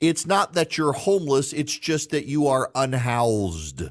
It's 0.00 0.26
not 0.26 0.52
that 0.52 0.76
you're 0.76 0.92
homeless, 0.92 1.52
it's 1.52 1.76
just 1.76 2.10
that 2.10 2.26
you 2.26 2.46
are 2.46 2.70
unhoused. 2.74 3.82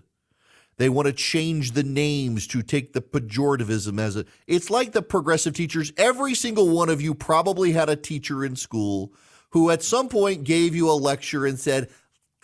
They 0.77 0.89
want 0.89 1.07
to 1.07 1.13
change 1.13 1.71
the 1.71 1.83
names 1.83 2.47
to 2.47 2.61
take 2.61 2.93
the 2.93 3.01
pejorativism 3.01 3.99
as 3.99 4.17
a. 4.17 4.25
It's 4.45 4.69
like 4.69 4.91
the 4.91 5.01
progressive 5.01 5.53
teachers. 5.53 5.93
Every 5.97 6.35
single 6.35 6.69
one 6.69 6.89
of 6.89 7.01
you 7.01 7.15
probably 7.15 7.71
had 7.71 7.89
a 7.89 7.95
teacher 7.95 8.43
in 8.43 8.55
school 8.55 9.13
who 9.51 9.69
at 9.69 9.83
some 9.83 10.09
point 10.09 10.43
gave 10.43 10.75
you 10.75 10.89
a 10.89 10.93
lecture 10.93 11.45
and 11.45 11.57
said, 11.57 11.89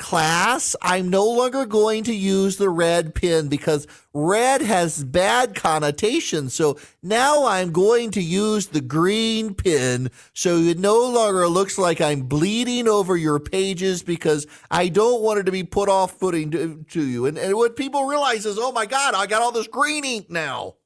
Class, 0.02 0.76
I'm 0.82 1.10
no 1.10 1.24
longer 1.26 1.66
going 1.68 2.04
to 2.06 2.14
use 2.14 2.58
the 2.58 2.72
red 2.72 3.14
pen 3.14 3.50
because 3.50 3.86
red 4.16 4.62
has 4.64 5.04
bad 5.04 5.54
connotations. 5.54 6.56
So 6.56 6.80
now 7.04 7.46
I'm 7.46 7.72
going 7.72 8.10
to 8.12 8.22
use 8.22 8.68
the 8.68 8.82
green 8.82 9.54
pen 9.54 10.10
so 10.34 10.58
it 10.58 10.80
no 10.80 11.08
longer 11.08 11.48
looks 11.48 11.78
like 11.78 12.02
I'm 12.02 12.24
bleeding 12.24 12.88
over 12.88 13.16
your 13.16 13.40
pages 13.40 14.02
because 14.02 14.48
I 14.72 14.88
don't 14.88 15.22
want 15.22 15.40
it 15.40 15.44
to 15.44 15.52
be 15.52 15.64
put 15.64 15.88
off 15.88 16.14
footing 16.20 16.50
to, 16.50 16.84
to 16.90 17.06
you. 17.06 17.28
And, 17.28 17.38
and 17.38 17.56
what 17.56 17.76
people 17.76 18.06
realize 18.06 18.48
is, 18.48 18.58
oh 18.60 18.72
my 18.72 18.88
God, 18.88 19.14
I 19.14 19.28
got 19.28 19.44
all 19.44 19.52
this 19.52 19.68
green 19.68 20.04
ink 20.04 20.32
now. 20.32 20.78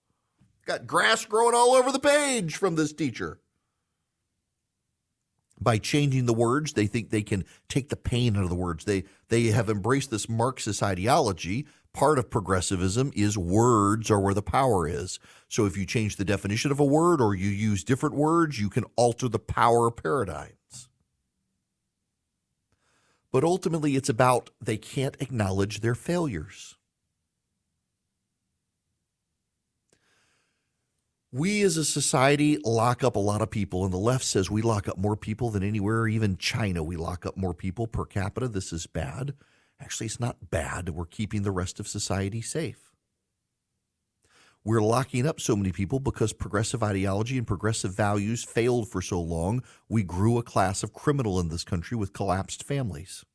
Got 0.65 0.85
grass 0.85 1.23
growing 1.23 1.55
all 1.55 1.73
over 1.73 1.91
the 1.91 1.99
page 1.99 2.57
from 2.57 2.75
this 2.75 2.91
teacher 2.91 3.39
by 5.59 5.77
changing 5.77 6.25
the 6.25 6.33
words 6.33 6.73
they 6.73 6.87
think 6.87 7.09
they 7.09 7.23
can 7.23 7.45
take 7.69 7.89
the 7.89 7.95
pain 7.95 8.35
out 8.35 8.43
of 8.43 8.49
the 8.49 8.55
words. 8.55 8.85
They 8.85 9.03
they 9.29 9.45
have 9.45 9.69
embraced 9.69 10.11
this 10.11 10.29
marxist 10.29 10.83
ideology. 10.83 11.65
Part 11.93 12.19
of 12.19 12.29
progressivism 12.29 13.11
is 13.15 13.37
words 13.37 14.11
are 14.11 14.19
where 14.19 14.33
the 14.33 14.41
power 14.41 14.87
is. 14.87 15.17
So 15.47 15.65
if 15.65 15.77
you 15.77 15.85
change 15.85 16.17
the 16.17 16.25
definition 16.25 16.71
of 16.71 16.79
a 16.79 16.85
word 16.85 17.21
or 17.21 17.33
you 17.33 17.49
use 17.49 17.83
different 17.83 18.15
words 18.15 18.59
you 18.59 18.69
can 18.69 18.83
alter 18.95 19.29
the 19.29 19.39
power 19.39 19.89
paradigms. 19.91 20.89
But 23.31 23.43
ultimately 23.43 23.95
it's 23.95 24.09
about 24.09 24.49
they 24.61 24.77
can't 24.77 25.17
acknowledge 25.21 25.79
their 25.79 25.95
failures 25.95 26.75
we 31.35 31.63
as 31.63 31.75
a 31.75 31.83
society 31.83 32.57
lock 32.63 33.03
up 33.03 33.17
a 33.17 33.19
lot 33.19 33.41
of 33.41 33.51
people, 33.51 33.83
and 33.83 33.91
the 33.91 33.97
left 33.97 34.23
says 34.23 34.49
we 34.49 34.61
lock 34.61 34.87
up 34.87 34.97
more 34.97 35.17
people 35.17 35.49
than 35.49 35.63
anywhere, 35.63 36.07
even 36.07 36.37
China. 36.37 36.81
We 36.81 36.95
lock 36.95 37.25
up 37.25 37.35
more 37.35 37.53
people 37.53 37.87
per 37.87 38.05
capita. 38.05 38.47
This 38.47 38.71
is 38.71 38.87
bad. 38.87 39.33
Actually, 39.77 40.05
it's 40.05 40.19
not 40.19 40.49
bad. 40.49 40.91
We're 40.91 41.03
keeping 41.03 41.43
the 41.43 41.51
rest 41.51 41.77
of 41.77 41.89
society 41.89 42.41
safe. 42.41 42.93
We're 44.63 44.81
locking 44.81 45.27
up 45.27 45.41
so 45.41 45.57
many 45.57 45.73
people 45.73 45.99
because 45.99 46.31
progressive 46.31 46.81
ideology 46.81 47.37
and 47.37 47.45
progressive 47.45 47.93
values 47.93 48.45
failed 48.45 48.87
for 48.87 49.01
so 49.01 49.19
long. 49.19 49.61
We 49.89 50.03
grew 50.03 50.37
a 50.37 50.43
class 50.43 50.83
of 50.83 50.93
criminal 50.93 51.37
in 51.41 51.49
this 51.49 51.65
country 51.65 51.97
with 51.97 52.13
collapsed 52.13 52.63
families. 52.63 53.25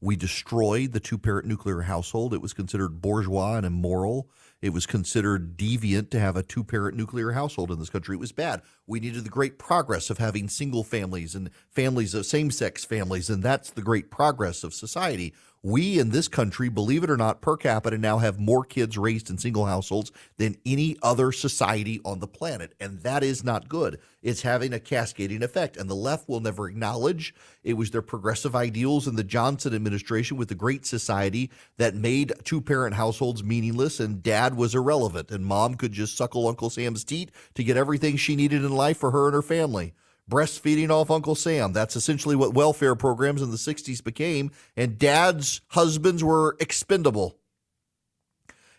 We 0.00 0.14
destroyed 0.14 0.92
the 0.92 1.00
two 1.00 1.18
parent 1.18 1.46
nuclear 1.46 1.82
household. 1.82 2.32
It 2.32 2.40
was 2.40 2.52
considered 2.52 3.00
bourgeois 3.00 3.56
and 3.56 3.66
immoral. 3.66 4.30
It 4.62 4.72
was 4.72 4.86
considered 4.86 5.56
deviant 5.56 6.10
to 6.10 6.20
have 6.20 6.36
a 6.36 6.42
two 6.42 6.62
parent 6.62 6.96
nuclear 6.96 7.32
household 7.32 7.70
in 7.70 7.78
this 7.78 7.90
country. 7.90 8.16
It 8.16 8.20
was 8.20 8.32
bad. 8.32 8.62
We 8.86 9.00
needed 9.00 9.24
the 9.24 9.30
great 9.30 9.58
progress 9.58 10.10
of 10.10 10.18
having 10.18 10.48
single 10.48 10.84
families 10.84 11.34
and 11.34 11.50
families 11.70 12.14
of 12.14 12.26
same 12.26 12.50
sex 12.50 12.84
families. 12.84 13.28
And 13.28 13.42
that's 13.42 13.70
the 13.70 13.82
great 13.82 14.10
progress 14.10 14.62
of 14.62 14.74
society 14.74 15.34
we 15.62 15.98
in 15.98 16.10
this 16.10 16.28
country, 16.28 16.68
believe 16.68 17.02
it 17.02 17.10
or 17.10 17.16
not, 17.16 17.40
per 17.40 17.56
capita 17.56 17.98
now 17.98 18.18
have 18.18 18.38
more 18.38 18.64
kids 18.64 18.96
raised 18.96 19.28
in 19.28 19.38
single 19.38 19.66
households 19.66 20.12
than 20.36 20.56
any 20.64 20.96
other 21.02 21.32
society 21.32 22.00
on 22.04 22.20
the 22.20 22.28
planet. 22.28 22.74
And 22.78 23.00
that 23.00 23.24
is 23.24 23.42
not 23.42 23.68
good. 23.68 23.98
It's 24.22 24.42
having 24.42 24.72
a 24.72 24.80
cascading 24.80 25.42
effect. 25.42 25.76
And 25.76 25.90
the 25.90 25.94
left 25.94 26.28
will 26.28 26.40
never 26.40 26.68
acknowledge 26.68 27.34
it 27.64 27.74
was 27.74 27.90
their 27.90 28.02
progressive 28.02 28.54
ideals 28.54 29.08
in 29.08 29.16
the 29.16 29.24
Johnson 29.24 29.74
administration 29.74 30.36
with 30.36 30.48
the 30.48 30.54
Great 30.54 30.86
Society 30.86 31.50
that 31.76 31.94
made 31.94 32.32
two 32.44 32.60
parent 32.60 32.94
households 32.94 33.42
meaningless 33.42 34.00
and 34.00 34.22
dad 34.22 34.56
was 34.56 34.74
irrelevant 34.74 35.30
and 35.30 35.44
mom 35.44 35.74
could 35.74 35.92
just 35.92 36.16
suckle 36.16 36.48
Uncle 36.48 36.70
Sam's 36.70 37.04
teat 37.04 37.30
to 37.54 37.64
get 37.64 37.76
everything 37.76 38.16
she 38.16 38.36
needed 38.36 38.64
in 38.64 38.72
life 38.72 38.96
for 38.96 39.10
her 39.10 39.26
and 39.26 39.34
her 39.34 39.42
family 39.42 39.92
breastfeeding 40.28 40.90
off 40.90 41.10
Uncle 41.10 41.34
Sam. 41.34 41.72
That's 41.72 41.96
essentially 41.96 42.36
what 42.36 42.54
welfare 42.54 42.94
programs 42.94 43.42
in 43.42 43.50
the 43.50 43.56
60s 43.56 44.02
became. 44.02 44.50
And 44.76 44.98
dad's 44.98 45.60
husbands 45.68 46.22
were 46.22 46.56
expendable. 46.60 47.38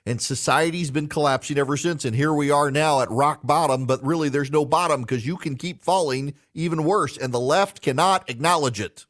And 0.06 0.22
society's 0.22 0.92
been 0.92 1.08
collapsing 1.08 1.58
ever 1.58 1.78
since. 1.78 2.06
And 2.06 2.16
here 2.16 2.34
we 2.34 2.52
are 2.52 2.72
now 2.72 3.02
at 3.02 3.12
rock 3.12 3.42
bottom, 3.44 3.86
but 3.86 4.04
really 4.04 4.30
there's 4.30 4.52
no 4.52 4.66
bottom 4.66 5.02
because 5.02 5.26
you 5.26 5.38
can 5.38 5.56
keep 5.56 5.84
falling 5.84 6.34
even 6.54 6.84
worse. 6.84 7.18
And 7.18 7.34
the 7.34 7.40
left 7.40 7.82
cannot 7.82 8.30
acknowledge 8.30 8.80
it. 8.80 9.06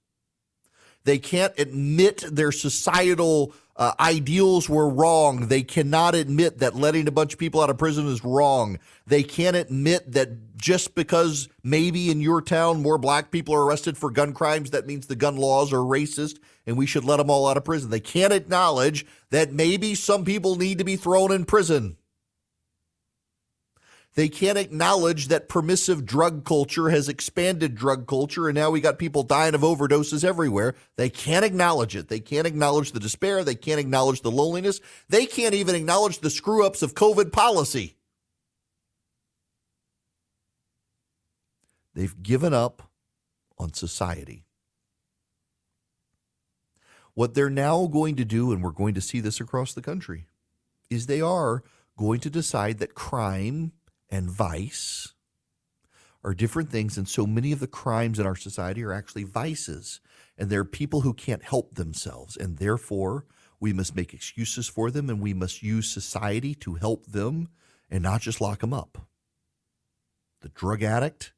They 1.05 1.17
can't 1.17 1.53
admit 1.57 2.23
their 2.29 2.51
societal 2.51 3.53
uh, 3.79 3.93
ideals 4.01 4.67
were 4.67 4.89
wrong. 4.89 5.47
They 5.47 5.63
cannot 5.63 6.13
admit 6.13 6.59
that 6.59 6.75
letting 6.75 7.07
a 7.07 7.11
bunch 7.11 7.31
of 7.31 7.39
people 7.39 7.61
out 7.61 7.69
of 7.69 7.77
prison 7.77 8.07
is 8.07 8.25
wrong. 8.25 8.77
They 9.07 9.23
can't 9.23 9.55
admit 9.55 10.11
that 10.11 10.57
just 10.57 10.95
because 10.95 11.47
maybe 11.63 12.11
in 12.11 12.19
your 12.19 12.41
town 12.41 12.81
more 12.83 12.97
black 12.97 13.31
people 13.31 13.55
are 13.55 13.63
arrested 13.63 13.97
for 13.97 14.11
gun 14.11 14.33
crimes, 14.33 14.71
that 14.71 14.85
means 14.85 15.07
the 15.07 15.15
gun 15.15 15.37
laws 15.37 15.71
are 15.71 15.77
racist 15.77 16.39
and 16.67 16.77
we 16.77 16.85
should 16.85 17.05
let 17.05 17.17
them 17.17 17.29
all 17.29 17.47
out 17.47 17.55
of 17.55 17.63
prison. 17.63 17.89
They 17.89 18.01
can't 18.01 18.33
acknowledge 18.33 19.05
that 19.29 19.53
maybe 19.53 19.95
some 19.95 20.25
people 20.25 20.57
need 20.57 20.77
to 20.79 20.83
be 20.83 20.97
thrown 20.97 21.31
in 21.31 21.45
prison. 21.45 21.95
They 24.19 24.27
can't 24.27 24.57
acknowledge 24.57 25.29
that 25.29 25.47
permissive 25.47 26.05
drug 26.05 26.43
culture 26.43 26.89
has 26.89 27.07
expanded 27.07 27.73
drug 27.73 28.05
culture 28.05 28.49
and 28.49 28.55
now 28.57 28.69
we 28.69 28.81
got 28.81 28.99
people 28.99 29.23
dying 29.23 29.55
of 29.55 29.61
overdoses 29.61 30.25
everywhere. 30.25 30.75
They 30.97 31.09
can't 31.09 31.45
acknowledge 31.45 31.95
it. 31.95 32.09
They 32.09 32.19
can't 32.19 32.45
acknowledge 32.45 32.91
the 32.91 32.99
despair. 32.99 33.45
They 33.45 33.55
can't 33.55 33.79
acknowledge 33.79 34.19
the 34.19 34.29
loneliness. 34.29 34.81
They 35.07 35.25
can't 35.25 35.53
even 35.53 35.73
acknowledge 35.73 36.19
the 36.19 36.29
screw 36.29 36.65
ups 36.65 36.81
of 36.81 36.95
COVID 36.95 37.31
policy. 37.31 37.95
They've 41.93 42.21
given 42.21 42.53
up 42.53 42.89
on 43.57 43.71
society. 43.71 44.43
What 47.13 47.35
they're 47.35 47.49
now 47.49 47.87
going 47.87 48.17
to 48.17 48.25
do, 48.25 48.51
and 48.51 48.61
we're 48.61 48.71
going 48.71 48.95
to 48.95 49.01
see 49.01 49.21
this 49.21 49.39
across 49.39 49.73
the 49.73 49.81
country, 49.81 50.25
is 50.89 51.05
they 51.05 51.21
are 51.21 51.63
going 51.95 52.19
to 52.19 52.29
decide 52.29 52.79
that 52.79 52.95
crime 52.95 53.71
and 54.09 54.29
vice 54.29 55.13
are 56.23 56.33
different 56.33 56.69
things. 56.69 56.97
And 56.97 57.07
so 57.07 57.25
many 57.25 57.51
of 57.51 57.59
the 57.59 57.67
crimes 57.67 58.19
in 58.19 58.25
our 58.25 58.35
society 58.35 58.83
are 58.83 58.93
actually 58.93 59.23
vices. 59.23 60.01
And 60.37 60.49
there 60.49 60.61
are 60.61 60.65
people 60.65 61.01
who 61.01 61.13
can't 61.13 61.43
help 61.43 61.75
themselves. 61.75 62.35
And 62.35 62.57
therefore, 62.57 63.25
we 63.59 63.73
must 63.73 63.95
make 63.95 64.13
excuses 64.13 64.67
for 64.67 64.89
them 64.91 65.09
and 65.09 65.21
we 65.21 65.33
must 65.33 65.63
use 65.63 65.89
society 65.89 66.55
to 66.55 66.75
help 66.75 67.05
them 67.07 67.49
and 67.89 68.03
not 68.03 68.21
just 68.21 68.41
lock 68.41 68.59
them 68.59 68.73
up. 68.73 68.97
The 70.41 70.49
drug 70.49 70.81
addict, 70.81 71.33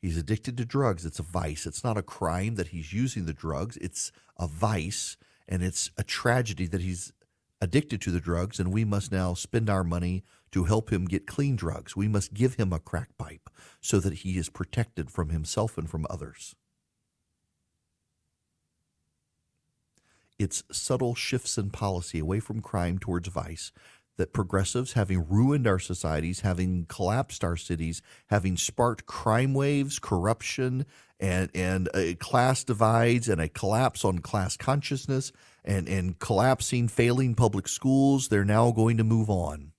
he's 0.00 0.16
addicted 0.16 0.56
to 0.56 0.64
drugs. 0.64 1.04
It's 1.04 1.20
a 1.20 1.24
vice. 1.24 1.66
It's 1.66 1.84
not 1.84 1.96
a 1.96 2.02
crime 2.02 2.56
that 2.56 2.68
he's 2.68 2.92
using 2.92 3.26
the 3.26 3.32
drugs, 3.32 3.76
it's 3.76 4.10
a 4.38 4.48
vice. 4.48 5.16
And 5.46 5.62
it's 5.62 5.90
a 5.98 6.02
tragedy 6.02 6.66
that 6.68 6.80
he's 6.80 7.12
addicted 7.60 8.00
to 8.00 8.10
the 8.10 8.20
drugs. 8.20 8.58
And 8.58 8.72
we 8.72 8.84
must 8.84 9.12
now 9.12 9.34
spend 9.34 9.68
our 9.68 9.84
money 9.84 10.24
to 10.54 10.62
help 10.62 10.92
him 10.92 11.04
get 11.04 11.26
clean 11.26 11.56
drugs. 11.56 11.96
We 11.96 12.06
must 12.06 12.32
give 12.32 12.54
him 12.54 12.72
a 12.72 12.78
crack 12.78 13.18
pipe 13.18 13.50
so 13.80 13.98
that 13.98 14.18
he 14.18 14.38
is 14.38 14.48
protected 14.48 15.10
from 15.10 15.30
himself 15.30 15.76
and 15.76 15.90
from 15.90 16.06
others. 16.08 16.54
It's 20.38 20.62
subtle 20.70 21.16
shifts 21.16 21.58
in 21.58 21.70
policy 21.70 22.20
away 22.20 22.38
from 22.38 22.60
crime 22.60 23.00
towards 23.00 23.26
vice 23.26 23.72
that 24.16 24.32
progressives, 24.32 24.92
having 24.92 25.26
ruined 25.28 25.66
our 25.66 25.80
societies, 25.80 26.42
having 26.42 26.86
collapsed 26.88 27.42
our 27.42 27.56
cities, 27.56 28.00
having 28.28 28.56
sparked 28.56 29.06
crime 29.06 29.54
waves, 29.54 29.98
corruption, 29.98 30.86
and 31.18 31.50
and 31.52 31.88
class 32.20 32.62
divides, 32.62 33.28
and 33.28 33.40
a 33.40 33.48
collapse 33.48 34.04
on 34.04 34.20
class 34.20 34.56
consciousness, 34.56 35.32
and 35.64 35.88
and 35.88 36.20
collapsing, 36.20 36.86
failing 36.86 37.34
public 37.34 37.66
schools, 37.66 38.28
they're 38.28 38.44
now 38.44 38.70
going 38.70 38.98
to 38.98 39.04
move 39.04 39.28
on. 39.28 39.73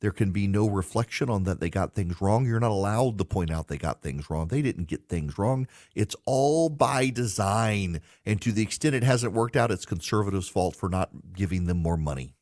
There 0.00 0.12
can 0.12 0.30
be 0.30 0.46
no 0.46 0.68
reflection 0.68 1.28
on 1.28 1.42
that 1.44 1.58
they 1.58 1.70
got 1.70 1.94
things 1.94 2.20
wrong. 2.20 2.46
You're 2.46 2.60
not 2.60 2.70
allowed 2.70 3.18
to 3.18 3.24
point 3.24 3.50
out 3.50 3.66
they 3.66 3.78
got 3.78 4.00
things 4.00 4.30
wrong. 4.30 4.48
They 4.48 4.62
didn't 4.62 4.86
get 4.86 5.08
things 5.08 5.38
wrong. 5.38 5.66
It's 5.94 6.14
all 6.24 6.68
by 6.68 7.10
design. 7.10 8.00
And 8.24 8.40
to 8.42 8.52
the 8.52 8.62
extent 8.62 8.94
it 8.94 9.02
hasn't 9.02 9.32
worked 9.32 9.56
out, 9.56 9.72
it's 9.72 9.84
conservatives' 9.84 10.48
fault 10.48 10.76
for 10.76 10.88
not 10.88 11.10
giving 11.34 11.64
them 11.64 11.78
more 11.78 11.96
money. 11.96 12.34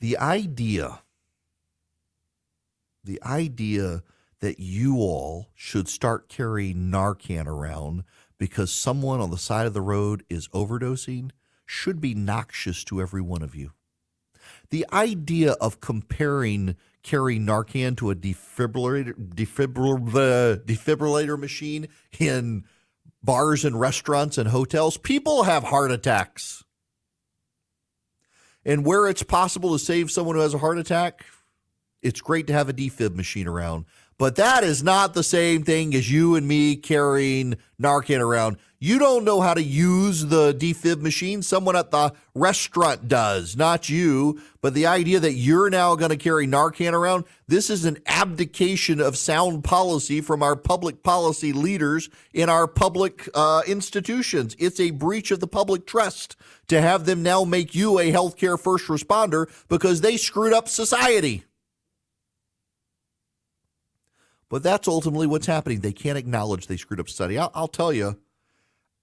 The 0.00 0.18
idea, 0.18 1.02
the 3.02 3.22
idea 3.22 4.02
that 4.40 4.58
you 4.58 4.96
all 4.96 5.48
should 5.54 5.88
start 5.88 6.28
carrying 6.28 6.90
Narcan 6.90 7.46
around 7.46 8.04
because 8.38 8.72
someone 8.72 9.20
on 9.20 9.30
the 9.30 9.38
side 9.38 9.66
of 9.66 9.74
the 9.74 9.82
road 9.82 10.24
is 10.30 10.48
overdosing 10.48 11.30
should 11.66 12.00
be 12.00 12.14
noxious 12.14 12.82
to 12.84 13.00
every 13.00 13.20
one 13.20 13.42
of 13.42 13.54
you 13.54 13.72
the 14.70 14.86
idea 14.92 15.52
of 15.52 15.80
comparing 15.80 16.76
carrying 17.02 17.46
Narcan 17.46 17.96
to 17.98 18.10
a 18.10 18.14
defibrillator, 18.14 19.14
defibrillator, 19.34 20.64
defibrillator 20.64 21.38
machine 21.38 21.88
in 22.18 22.64
bars 23.22 23.64
and 23.64 23.78
restaurants 23.78 24.38
and 24.38 24.48
hotels, 24.48 24.96
people 24.96 25.44
have 25.44 25.64
heart 25.64 25.92
attacks. 25.92 26.64
And 28.64 28.84
where 28.84 29.08
it's 29.08 29.22
possible 29.22 29.72
to 29.72 29.78
save 29.78 30.10
someone 30.10 30.36
who 30.36 30.42
has 30.42 30.54
a 30.54 30.58
heart 30.58 30.78
attack, 30.78 31.24
it's 32.02 32.20
great 32.20 32.46
to 32.48 32.52
have 32.52 32.68
a 32.68 32.74
defib 32.74 33.14
machine 33.14 33.46
around. 33.46 33.86
But 34.20 34.36
that 34.36 34.64
is 34.64 34.82
not 34.82 35.14
the 35.14 35.22
same 35.22 35.62
thing 35.62 35.94
as 35.94 36.12
you 36.12 36.34
and 36.34 36.46
me 36.46 36.76
carrying 36.76 37.56
Narcan 37.80 38.20
around. 38.20 38.58
You 38.78 38.98
don't 38.98 39.24
know 39.24 39.40
how 39.40 39.54
to 39.54 39.62
use 39.62 40.26
the 40.26 40.52
defib 40.52 41.00
machine. 41.00 41.40
Someone 41.40 41.74
at 41.74 41.90
the 41.90 42.12
restaurant 42.34 43.08
does, 43.08 43.56
not 43.56 43.88
you. 43.88 44.38
But 44.60 44.74
the 44.74 44.86
idea 44.86 45.20
that 45.20 45.32
you're 45.32 45.70
now 45.70 45.94
going 45.94 46.10
to 46.10 46.18
carry 46.18 46.46
Narcan 46.46 46.92
around, 46.92 47.24
this 47.48 47.70
is 47.70 47.86
an 47.86 47.96
abdication 48.04 49.00
of 49.00 49.16
sound 49.16 49.64
policy 49.64 50.20
from 50.20 50.42
our 50.42 50.54
public 50.54 51.02
policy 51.02 51.54
leaders 51.54 52.10
in 52.34 52.50
our 52.50 52.66
public 52.66 53.26
uh, 53.34 53.62
institutions. 53.66 54.54
It's 54.58 54.80
a 54.80 54.90
breach 54.90 55.30
of 55.30 55.40
the 55.40 55.48
public 55.48 55.86
trust 55.86 56.36
to 56.68 56.82
have 56.82 57.06
them 57.06 57.22
now 57.22 57.44
make 57.44 57.74
you 57.74 57.98
a 57.98 58.12
healthcare 58.12 58.60
first 58.60 58.88
responder 58.88 59.50
because 59.70 60.02
they 60.02 60.18
screwed 60.18 60.52
up 60.52 60.68
society. 60.68 61.44
But 64.50 64.64
that's 64.64 64.88
ultimately 64.88 65.28
what's 65.28 65.46
happening. 65.46 65.80
They 65.80 65.92
can't 65.92 66.18
acknowledge 66.18 66.66
they 66.66 66.76
screwed 66.76 67.00
up 67.00 67.08
society. 67.08 67.38
I'll, 67.38 67.52
I'll 67.54 67.68
tell 67.68 67.92
you, 67.92 68.18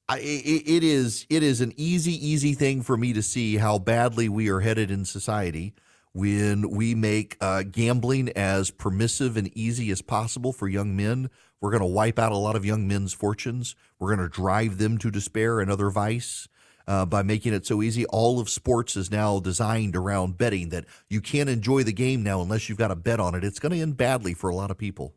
I, 0.10 0.20
it, 0.20 0.68
it 0.68 0.84
is 0.84 1.26
it 1.30 1.42
is 1.42 1.62
an 1.62 1.74
easy 1.78 2.14
easy 2.14 2.54
thing 2.54 2.84
for 2.84 2.96
me 2.96 3.14
to 3.14 3.24
see 3.24 3.58
how 3.58 3.80
badly 3.80 4.30
we 4.30 4.50
are 4.50 4.60
headed 4.60 4.92
in 4.92 5.06
society 5.06 5.74
when 6.14 6.70
we 6.70 6.96
make 6.96 7.38
uh, 7.42 7.64
gambling 7.64 8.30
as 8.30 8.72
permissive 8.72 9.38
and 9.38 9.56
easy 9.58 9.90
as 9.90 10.02
possible 10.02 10.52
for 10.52 10.68
young 10.68 10.96
men. 10.96 11.30
We're 11.62 11.72
going 11.72 11.82
to 11.82 11.88
wipe 11.88 12.20
out 12.20 12.32
a 12.32 12.38
lot 12.38 12.56
of 12.56 12.66
young 12.66 12.88
men's 12.88 13.14
fortunes. 13.14 13.76
We're 14.00 14.16
going 14.16 14.30
to 14.30 14.34
drive 14.34 14.78
them 14.78 14.98
to 15.00 15.10
despair 15.10 15.60
and 15.60 15.72
other 15.72 15.90
vice. 15.90 16.48
Uh, 16.90 17.06
by 17.06 17.22
making 17.22 17.54
it 17.54 17.66
so 17.66 17.82
easy. 17.82 18.06
All 18.06 18.40
of 18.40 18.48
sports 18.48 18.96
is 18.96 19.12
now 19.12 19.42
designed 19.42 19.94
around 19.94 20.38
betting 20.38 20.70
that 20.70 20.86
you 21.10 21.20
can't 21.20 21.50
enjoy 21.50 21.84
the 21.84 21.92
game 21.92 22.24
now 22.24 22.42
unless 22.42 22.70
you've 22.70 22.78
got 22.78 22.92
a 22.92 22.96
bet 22.96 23.20
on 23.20 23.36
it. 23.36 23.44
It's 23.44 23.60
going 23.60 23.74
to 23.74 23.82
end 23.82 23.98
badly 23.98 24.34
for 24.34 24.50
a 24.50 24.56
lot 24.56 24.72
of 24.72 24.78
people. 24.78 25.14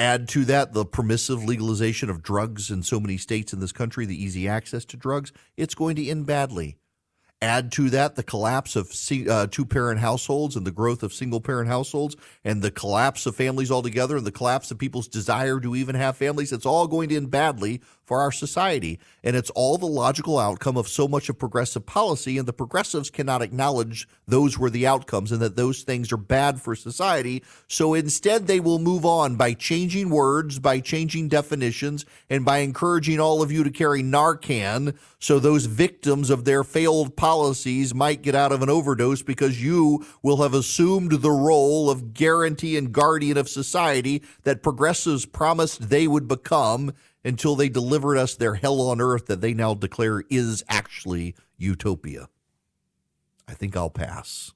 Add 0.00 0.30
to 0.30 0.46
that 0.46 0.72
the 0.72 0.86
permissive 0.86 1.44
legalization 1.44 2.08
of 2.08 2.22
drugs 2.22 2.70
in 2.70 2.82
so 2.82 2.98
many 2.98 3.18
states 3.18 3.52
in 3.52 3.60
this 3.60 3.70
country, 3.70 4.06
the 4.06 4.24
easy 4.24 4.48
access 4.48 4.86
to 4.86 4.96
drugs, 4.96 5.30
it's 5.58 5.74
going 5.74 5.94
to 5.96 6.08
end 6.08 6.24
badly. 6.24 6.78
Add 7.42 7.70
to 7.72 7.90
that 7.90 8.16
the 8.16 8.22
collapse 8.22 8.76
of 8.76 8.90
uh, 9.28 9.46
two 9.48 9.66
parent 9.66 10.00
households 10.00 10.56
and 10.56 10.66
the 10.66 10.70
growth 10.70 11.02
of 11.02 11.12
single 11.12 11.42
parent 11.42 11.68
households 11.68 12.16
and 12.44 12.62
the 12.62 12.70
collapse 12.70 13.26
of 13.26 13.36
families 13.36 13.70
altogether 13.70 14.16
and 14.16 14.26
the 14.26 14.32
collapse 14.32 14.70
of 14.70 14.78
people's 14.78 15.06
desire 15.06 15.60
to 15.60 15.76
even 15.76 15.94
have 15.96 16.16
families. 16.16 16.50
It's 16.50 16.64
all 16.64 16.86
going 16.86 17.10
to 17.10 17.16
end 17.16 17.30
badly 17.30 17.82
for 18.10 18.20
our 18.20 18.32
society. 18.32 18.98
And 19.22 19.36
it's 19.36 19.50
all 19.50 19.78
the 19.78 19.86
logical 19.86 20.36
outcome 20.36 20.76
of 20.76 20.88
so 20.88 21.06
much 21.06 21.28
of 21.28 21.38
progressive 21.38 21.86
policy. 21.86 22.38
And 22.38 22.48
the 22.48 22.52
progressives 22.52 23.08
cannot 23.08 23.40
acknowledge 23.40 24.08
those 24.26 24.58
were 24.58 24.68
the 24.68 24.84
outcomes 24.84 25.30
and 25.30 25.40
that 25.40 25.54
those 25.54 25.82
things 25.82 26.10
are 26.10 26.16
bad 26.16 26.60
for 26.60 26.74
society. 26.74 27.44
So 27.68 27.94
instead, 27.94 28.48
they 28.48 28.58
will 28.58 28.80
move 28.80 29.06
on 29.06 29.36
by 29.36 29.54
changing 29.54 30.10
words, 30.10 30.58
by 30.58 30.80
changing 30.80 31.28
definitions, 31.28 32.04
and 32.28 32.44
by 32.44 32.58
encouraging 32.58 33.20
all 33.20 33.42
of 33.42 33.52
you 33.52 33.62
to 33.62 33.70
carry 33.70 34.02
Narcan 34.02 34.98
so 35.20 35.38
those 35.38 35.66
victims 35.66 36.30
of 36.30 36.46
their 36.46 36.64
failed 36.64 37.14
policies 37.14 37.94
might 37.94 38.22
get 38.22 38.34
out 38.34 38.52
of 38.52 38.62
an 38.62 38.70
overdose 38.70 39.20
because 39.20 39.62
you 39.62 40.04
will 40.22 40.38
have 40.38 40.54
assumed 40.54 41.12
the 41.12 41.30
role 41.30 41.90
of 41.90 42.14
guarantee 42.14 42.76
and 42.78 42.90
guardian 42.90 43.36
of 43.36 43.48
society 43.48 44.22
that 44.44 44.62
progressives 44.62 45.26
promised 45.26 45.90
they 45.90 46.08
would 46.08 46.26
become 46.26 46.94
until 47.24 47.54
they 47.54 47.68
delivered 47.68 48.16
us 48.16 48.34
their 48.34 48.54
hell 48.54 48.80
on 48.80 49.00
earth 49.00 49.26
that 49.26 49.40
they 49.40 49.54
now 49.54 49.74
declare 49.74 50.22
is 50.30 50.64
actually 50.68 51.34
utopia. 51.56 52.28
I 53.46 53.54
think 53.54 53.76
I'll 53.76 53.90
pass. 53.90 54.52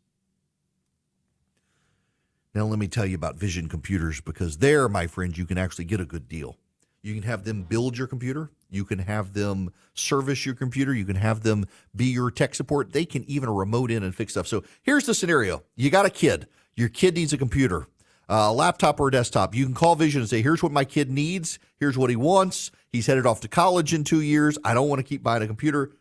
Now, 2.55 2.67
let 2.67 2.79
me 2.79 2.87
tell 2.87 3.05
you 3.05 3.17
about 3.17 3.37
Vision 3.37 3.69
Computers 3.69 4.21
because 4.21 4.59
there, 4.59 4.89
my 4.89 5.09
friends, 5.09 5.37
you 5.37 5.45
can 5.45 5.59
actually 5.59 5.87
get 5.87 6.01
a 6.01 6.05
good 6.05 6.29
deal. 6.29 6.57
You 7.03 7.13
can 7.13 7.25
have 7.25 7.45
them 7.45 7.65
build 7.65 7.99
your 7.99 8.07
computer. 8.07 8.51
You 8.71 8.85
can 8.85 9.01
have 9.01 9.35
them 9.35 9.73
service 9.93 10.47
your 10.47 10.55
computer. 10.55 10.95
You 10.95 11.05
can 11.05 11.17
have 11.17 11.43
them 11.43 11.67
be 11.95 12.07
your 12.07 12.31
tech 12.31 12.55
support. 12.55 12.93
They 12.93 13.05
can 13.05 13.25
even 13.25 13.51
remote 13.51 13.91
in 13.91 14.03
and 14.03 14.15
fix 14.15 14.33
stuff. 14.33 14.47
So 14.47 14.63
here's 14.83 15.05
the 15.05 15.15
scenario 15.15 15.65
you 15.77 15.91
got 15.91 16.07
a 16.07 16.11
kid. 16.11 16.47
Your 16.77 16.89
kid 16.89 17.15
needs 17.15 17.33
a 17.33 17.39
computer 17.39 17.89
Uh, 18.29 18.49
a 18.49 18.53
laptop 18.53 19.01
or 19.01 19.09
a 19.09 19.11
desktop. 19.11 19.55
You 19.55 19.65
can 19.65 19.75
call 19.75 19.95
Vision 19.97 20.21
and 20.21 20.31
say, 20.31 20.43
here's 20.43 20.63
what 20.63 20.73
my 20.73 20.85
kid 20.85 21.11
needs. 21.11 21.59
Here's 21.79 21.99
what 21.99 22.11
he 22.11 22.17
wants. 22.17 22.71
He's 22.91 23.07
headed 23.07 23.27
off 23.27 23.41
to 23.41 23.49
college 23.49 23.93
in 23.93 24.05
two 24.05 24.21
years. 24.21 24.59
I 24.65 24.75
don't 24.75 24.89
want 24.89 25.01
to 25.01 25.03
keep 25.03 25.23
buying 25.23 25.43
a 25.43 25.47
computer. 25.47 25.93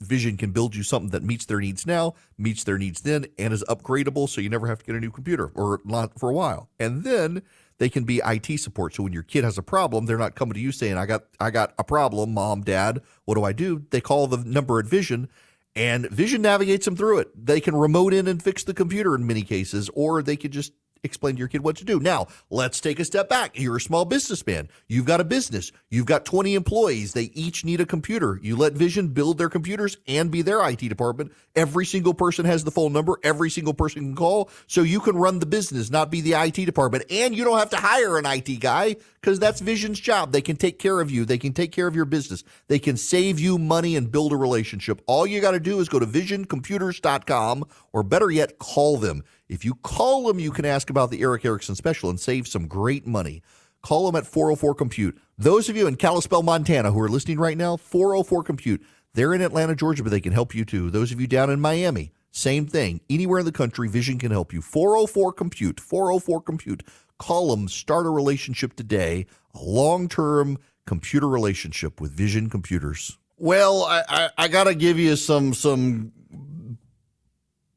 Vision 0.00 0.36
can 0.36 0.52
build 0.52 0.74
you 0.74 0.82
something 0.82 1.10
that 1.10 1.22
meets 1.22 1.44
their 1.44 1.60
needs 1.60 1.86
now, 1.86 2.14
meets 2.38 2.64
their 2.64 2.78
needs 2.78 3.02
then, 3.02 3.26
and 3.38 3.52
is 3.52 3.64
upgradable 3.68 4.28
so 4.28 4.40
you 4.40 4.48
never 4.48 4.66
have 4.66 4.78
to 4.78 4.84
get 4.84 4.94
a 4.94 5.00
new 5.00 5.10
computer 5.10 5.50
or 5.54 5.80
not 5.84 6.18
for 6.18 6.30
a 6.30 6.32
while. 6.32 6.70
And 6.78 7.04
then 7.04 7.42
they 7.78 7.90
can 7.90 8.04
be 8.04 8.22
IT 8.24 8.58
support. 8.60 8.94
So 8.94 9.02
when 9.02 9.12
your 9.12 9.22
kid 9.22 9.44
has 9.44 9.58
a 9.58 9.62
problem, 9.62 10.06
they're 10.06 10.16
not 10.16 10.36
coming 10.36 10.54
to 10.54 10.60
you 10.60 10.72
saying, 10.72 10.96
I 10.96 11.04
got 11.04 11.24
I 11.38 11.50
got 11.50 11.74
a 11.78 11.84
problem, 11.84 12.32
mom, 12.32 12.62
dad, 12.62 13.02
what 13.26 13.34
do 13.34 13.44
I 13.44 13.52
do? 13.52 13.84
They 13.90 14.00
call 14.00 14.26
the 14.26 14.38
number 14.38 14.78
at 14.78 14.86
Vision 14.86 15.28
and 15.76 16.08
Vision 16.10 16.42
navigates 16.42 16.84
them 16.84 16.96
through 16.96 17.18
it. 17.18 17.46
They 17.46 17.60
can 17.60 17.76
remote 17.76 18.12
in 18.12 18.26
and 18.26 18.42
fix 18.42 18.64
the 18.64 18.74
computer 18.74 19.14
in 19.14 19.26
many 19.26 19.42
cases, 19.42 19.88
or 19.94 20.22
they 20.22 20.36
could 20.36 20.50
just 20.50 20.72
explain 21.02 21.34
to 21.34 21.38
your 21.38 21.48
kid 21.48 21.62
what 21.62 21.76
to 21.76 21.84
do. 21.84 22.00
Now, 22.00 22.28
let's 22.50 22.80
take 22.80 23.00
a 23.00 23.04
step 23.04 23.28
back. 23.28 23.58
You're 23.58 23.76
a 23.76 23.80
small 23.80 24.04
businessman. 24.04 24.68
You've 24.88 25.04
got 25.04 25.20
a 25.20 25.24
business. 25.24 25.72
You've 25.90 26.06
got 26.06 26.24
20 26.24 26.54
employees. 26.54 27.12
They 27.12 27.24
each 27.34 27.64
need 27.64 27.80
a 27.80 27.86
computer. 27.86 28.38
You 28.42 28.56
let 28.56 28.74
Vision 28.74 29.08
build 29.08 29.38
their 29.38 29.48
computers 29.48 29.96
and 30.06 30.30
be 30.30 30.42
their 30.42 30.66
IT 30.68 30.80
department. 30.80 31.32
Every 31.56 31.86
single 31.86 32.14
person 32.14 32.44
has 32.44 32.64
the 32.64 32.70
phone 32.70 32.92
number. 32.92 33.18
Every 33.22 33.50
single 33.50 33.74
person 33.74 34.02
can 34.02 34.16
call. 34.16 34.50
So 34.66 34.82
you 34.82 35.00
can 35.00 35.16
run 35.16 35.38
the 35.38 35.46
business, 35.46 35.90
not 35.90 36.10
be 36.10 36.20
the 36.20 36.34
IT 36.34 36.64
department. 36.64 37.04
And 37.10 37.34
you 37.34 37.44
don't 37.44 37.58
have 37.58 37.70
to 37.70 37.76
hire 37.76 38.18
an 38.18 38.26
IT 38.26 38.60
guy 38.60 38.96
because 39.20 39.38
that's 39.38 39.60
Vision's 39.60 40.00
job. 40.00 40.32
They 40.32 40.40
can 40.40 40.56
take 40.56 40.78
care 40.78 41.00
of 41.00 41.10
you. 41.10 41.24
They 41.24 41.38
can 41.38 41.52
take 41.52 41.72
care 41.72 41.86
of 41.86 41.94
your 41.94 42.04
business. 42.04 42.42
They 42.68 42.78
can 42.78 42.96
save 42.96 43.38
you 43.38 43.58
money 43.58 43.96
and 43.96 44.10
build 44.10 44.32
a 44.32 44.36
relationship. 44.36 45.02
All 45.06 45.26
you 45.26 45.40
got 45.40 45.52
to 45.52 45.60
do 45.60 45.80
is 45.80 45.88
go 45.88 45.98
to 45.98 46.06
visioncomputers.com 46.06 47.64
or 47.92 48.02
better 48.02 48.30
yet, 48.30 48.58
call 48.58 48.96
them. 48.96 49.22
If 49.48 49.64
you 49.64 49.74
call 49.74 50.26
them, 50.26 50.38
you 50.38 50.50
can 50.50 50.64
ask 50.64 50.90
about 50.90 51.10
the 51.10 51.20
Erick 51.20 51.44
Erickson 51.44 51.74
special 51.74 52.08
and 52.08 52.18
save 52.18 52.48
some 52.48 52.66
great 52.66 53.06
money. 53.06 53.42
Call 53.82 54.06
them 54.06 54.16
at 54.16 54.26
404 54.26 54.74
Compute. 54.74 55.18
Those 55.38 55.68
of 55.68 55.76
you 55.76 55.86
in 55.86 55.96
Kalispell, 55.96 56.42
Montana 56.42 56.92
who 56.92 57.00
are 57.00 57.08
listening 57.08 57.38
right 57.38 57.56
now, 57.56 57.76
404 57.76 58.42
Compute. 58.42 58.82
They're 59.14 59.34
in 59.34 59.40
Atlanta, 59.40 59.74
Georgia, 59.74 60.02
but 60.02 60.10
they 60.10 60.20
can 60.20 60.32
help 60.32 60.54
you 60.54 60.64
too. 60.64 60.90
Those 60.90 61.12
of 61.12 61.20
you 61.20 61.26
down 61.26 61.50
in 61.50 61.60
Miami, 61.60 62.12
same 62.30 62.66
thing. 62.66 63.00
Anywhere 63.10 63.40
in 63.40 63.44
the 63.44 63.52
country, 63.52 63.88
Vision 63.88 64.18
can 64.18 64.30
help 64.30 64.52
you. 64.52 64.60
404 64.62 65.32
Compute, 65.32 65.80
404 65.80 66.42
Compute. 66.42 66.82
Them, 67.28 67.68
start 67.68 68.06
a 68.06 68.10
relationship 68.10 68.74
today, 68.74 69.26
a 69.54 69.62
long 69.62 70.08
term 70.08 70.58
computer 70.86 71.28
relationship 71.28 72.00
with 72.00 72.12
Vision 72.12 72.50
Computers. 72.50 73.18
Well, 73.36 73.84
I, 73.84 74.02
I, 74.08 74.30
I 74.36 74.48
got 74.48 74.64
to 74.64 74.74
give 74.74 74.98
you 74.98 75.16
some 75.16 75.54
some 75.54 76.12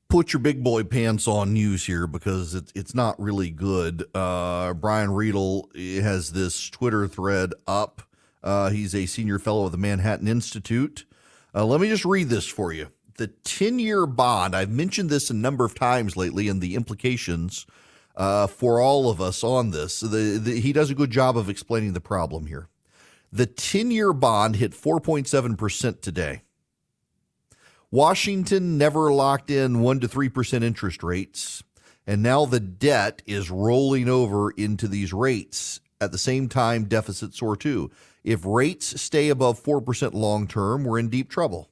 put 0.09 0.31
your 0.31 0.39
big 0.39 0.63
boy 0.63 0.83
pants 0.83 1.27
on 1.27 1.53
news 1.53 1.85
here 1.85 2.05
because 2.05 2.53
it's 2.53 2.71
it's 2.75 2.93
not 2.93 3.19
really 3.19 3.49
good. 3.49 4.03
Uh, 4.13 4.73
Brian 4.73 5.09
Riedl 5.09 5.73
has 6.01 6.31
this 6.33 6.69
Twitter 6.69 7.07
thread 7.07 7.51
up. 7.65 8.03
Uh, 8.43 8.69
he's 8.69 8.93
a 8.93 9.05
senior 9.05 9.39
fellow 9.39 9.65
of 9.65 9.71
the 9.71 9.77
Manhattan 9.77 10.27
Institute. 10.27 11.05
Uh, 11.55 11.65
let 11.65 11.81
me 11.81 11.87
just 11.87 12.05
read 12.05 12.29
this 12.29 12.47
for 12.47 12.73
you. 12.73 12.89
The 13.17 13.27
10 13.27 13.79
year 13.79 14.05
bond, 14.05 14.55
I've 14.55 14.69
mentioned 14.69 15.09
this 15.09 15.29
a 15.29 15.33
number 15.35 15.65
of 15.65 15.75
times 15.75 16.17
lately 16.17 16.47
and 16.47 16.61
the 16.61 16.75
implications 16.75 17.65
uh, 18.15 18.47
for 18.47 18.79
all 18.79 19.09
of 19.09 19.21
us 19.21 19.43
on 19.43 19.71
this. 19.71 19.99
The, 19.99 20.39
the, 20.41 20.59
he 20.59 20.73
does 20.73 20.89
a 20.89 20.95
good 20.95 21.11
job 21.11 21.37
of 21.37 21.49
explaining 21.49 21.93
the 21.93 22.01
problem 22.01 22.45
here. 22.45 22.67
The 23.31 23.45
10 23.45 23.91
year 23.91 24.13
bond 24.13 24.57
hit 24.57 24.73
4.7% 24.73 26.01
today. 26.01 26.43
Washington 27.89 28.77
never 28.77 29.11
locked 29.11 29.51
in 29.51 29.81
1 29.81 29.99
to 30.01 30.07
3% 30.07 30.63
interest 30.63 31.03
rates. 31.03 31.63
And 32.05 32.21
now 32.21 32.45
the 32.45 32.59
debt 32.59 33.21
is 33.25 33.49
rolling 33.49 34.09
over 34.09 34.51
into 34.51 34.87
these 34.87 35.13
rates. 35.13 35.79
At 36.01 36.11
the 36.11 36.17
same 36.17 36.49
time, 36.49 36.85
deficits 36.85 37.39
soar 37.39 37.55
too. 37.55 37.91
If 38.23 38.45
rates 38.45 38.99
stay 39.01 39.29
above 39.29 39.61
4% 39.61 40.13
long 40.13 40.47
term, 40.47 40.83
we're 40.83 40.99
in 40.99 41.09
deep 41.09 41.29
trouble. 41.29 41.69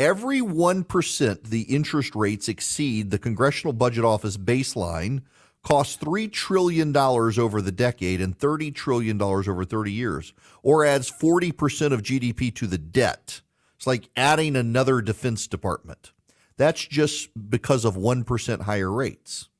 Every 0.00 0.40
1% 0.40 1.42
the 1.44 1.62
interest 1.62 2.14
rates 2.14 2.48
exceed 2.48 3.10
the 3.10 3.18
Congressional 3.18 3.72
Budget 3.72 4.04
Office 4.04 4.36
baseline 4.36 5.22
costs 5.68 6.02
$3 6.02 6.32
trillion 6.32 6.96
over 6.96 7.60
the 7.60 7.70
decade 7.70 8.22
and 8.22 8.38
$30 8.38 8.74
trillion 8.74 9.20
over 9.20 9.66
30 9.66 9.92
years, 9.92 10.32
or 10.62 10.82
adds 10.82 11.10
40% 11.10 11.92
of 11.92 12.00
GDP 12.00 12.54
to 12.54 12.66
the 12.66 12.78
debt. 12.78 13.42
It's 13.76 13.86
like 13.86 14.08
adding 14.16 14.56
another 14.56 15.02
defense 15.02 15.46
department. 15.46 16.12
That's 16.56 16.86
just 16.86 17.28
because 17.50 17.84
of 17.84 17.96
1% 17.96 18.62
higher 18.62 18.90
rates. 18.90 19.50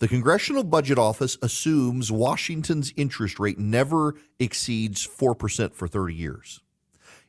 The 0.00 0.08
Congressional 0.08 0.64
Budget 0.64 0.98
Office 0.98 1.38
assumes 1.40 2.10
Washington's 2.10 2.92
interest 2.96 3.38
rate 3.38 3.56
never 3.56 4.16
exceeds 4.40 5.06
4% 5.06 5.74
for 5.74 5.86
30 5.86 6.12
years. 6.12 6.60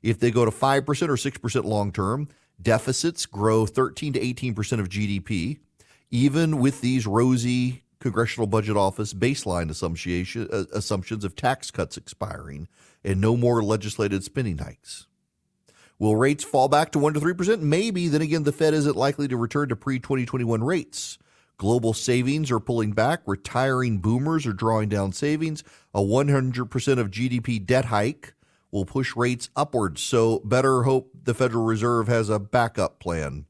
If 0.02 0.20
they 0.20 0.32
go 0.32 0.44
to 0.44 0.50
5% 0.50 0.88
or 0.88 1.18
6% 1.18 1.64
long 1.66 1.92
term, 1.92 2.30
deficits 2.60 3.28
grow 3.28 3.68
13 3.68 4.14
to 4.14 4.20
18% 4.20 4.80
of 4.80 4.90
GDP, 4.90 5.60
even 6.10 6.58
with 6.58 6.82
these 6.82 7.06
rosy 7.06 7.84
Congressional 8.00 8.48
Budget 8.48 8.78
Office 8.78 9.14
baseline 9.14 9.70
uh, 9.72 10.66
assumptions 10.74 11.24
of 11.24 11.36
tax 11.36 11.72
cuts 11.72 11.98
expiring 11.98 12.68
and 13.04 13.20
no 13.20 13.36
more 13.36 13.64
legislated 13.64 14.24
spending 14.24 14.60
hikes. 14.60 15.08
Will 16.00 16.16
rates 16.16 16.44
fall 16.44 16.68
back 16.68 16.92
to 16.92 17.00
1 17.00 17.14
to 17.16 17.20
3%? 17.20 17.62
Maybe. 17.62 18.08
Then 18.08 18.22
again, 18.22 18.44
the 18.44 18.52
Fed 18.52 18.74
isn't 18.74 18.96
likely 18.96 19.28
to 19.28 19.38
return 19.38 19.70
to 19.70 19.76
pre 19.76 20.00
2021 20.00 20.64
rates. 20.64 21.18
Global 21.58 21.94
savings 21.94 22.52
are 22.52 22.60
pulling 22.60 22.92
back. 22.92 23.22
Retiring 23.26 23.98
boomers 23.98 24.46
are 24.46 24.54
drawing 24.54 24.90
down 24.90 25.12
savings. 25.12 25.64
A 25.94 26.02
100% 26.02 27.00
of 27.00 27.10
GDP 27.10 27.66
debt 27.66 27.86
hike 27.86 28.36
will 28.70 28.86
push 28.86 29.16
rates 29.16 29.50
upwards. 29.56 30.02
So, 30.02 30.40
better 30.40 30.84
hope 30.84 31.10
the 31.24 31.34
Federal 31.34 31.66
Reserve 31.66 32.08
has 32.08 32.30
a 32.30 32.38
backup 32.38 33.00
plan. 33.00 33.46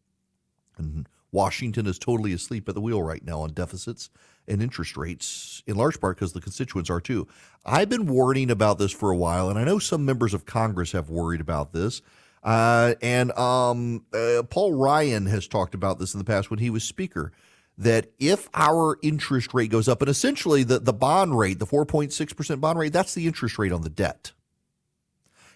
And 0.78 1.10
Washington 1.38 1.86
is 1.86 2.00
totally 2.00 2.34
asleep 2.34 2.68
at 2.68 2.74
the 2.74 2.82
wheel 2.82 3.04
right 3.04 3.24
now 3.24 3.42
on 3.42 3.52
deficits 3.52 4.10
and 4.48 4.60
interest 4.60 4.98
rates, 4.98 5.62
in 5.68 5.76
large 5.76 6.02
part 6.02 6.18
because 6.18 6.34
the 6.34 6.42
constituents 6.42 6.90
are 6.90 7.00
too. 7.00 7.28
I've 7.64 7.90
been 7.90 8.08
warning 8.08 8.50
about 8.50 8.80
this 8.80 8.92
for 8.92 9.12
a 9.12 9.16
while, 9.16 9.48
and 9.48 9.60
I 9.60 9.64
know 9.64 9.78
some 9.78 10.04
members 10.04 10.34
of 10.34 10.48
Congress 10.48 10.94
have 10.94 11.12
worried 11.12 11.40
about 11.40 11.74
this. 11.74 12.02
Uh, 12.44 12.96
and 13.04 13.32
um, 13.34 14.04
uh, 14.16 14.42
Paul 14.50 14.74
Ryan 14.74 15.28
has 15.28 15.48
talked 15.48 15.76
about 15.76 16.00
this 16.00 16.16
in 16.16 16.18
the 16.18 16.24
past 16.24 16.50
when 16.50 16.58
he 16.58 16.72
was 16.72 16.84
Speaker 16.84 17.32
that 17.78 18.08
if 18.18 18.50
our 18.56 18.98
interest 19.04 19.54
rate 19.54 19.70
goes 19.70 19.88
up, 19.88 20.02
and 20.02 20.10
essentially 20.10 20.64
the, 20.64 20.80
the 20.80 20.94
bond 20.94 21.38
rate, 21.38 21.60
the 21.60 21.68
4.6% 21.68 22.60
bond 22.60 22.80
rate, 22.80 22.94
that's 22.94 23.14
the 23.14 23.28
interest 23.28 23.60
rate 23.60 23.72
on 23.72 23.84
the 23.84 23.90
debt. 23.90 24.32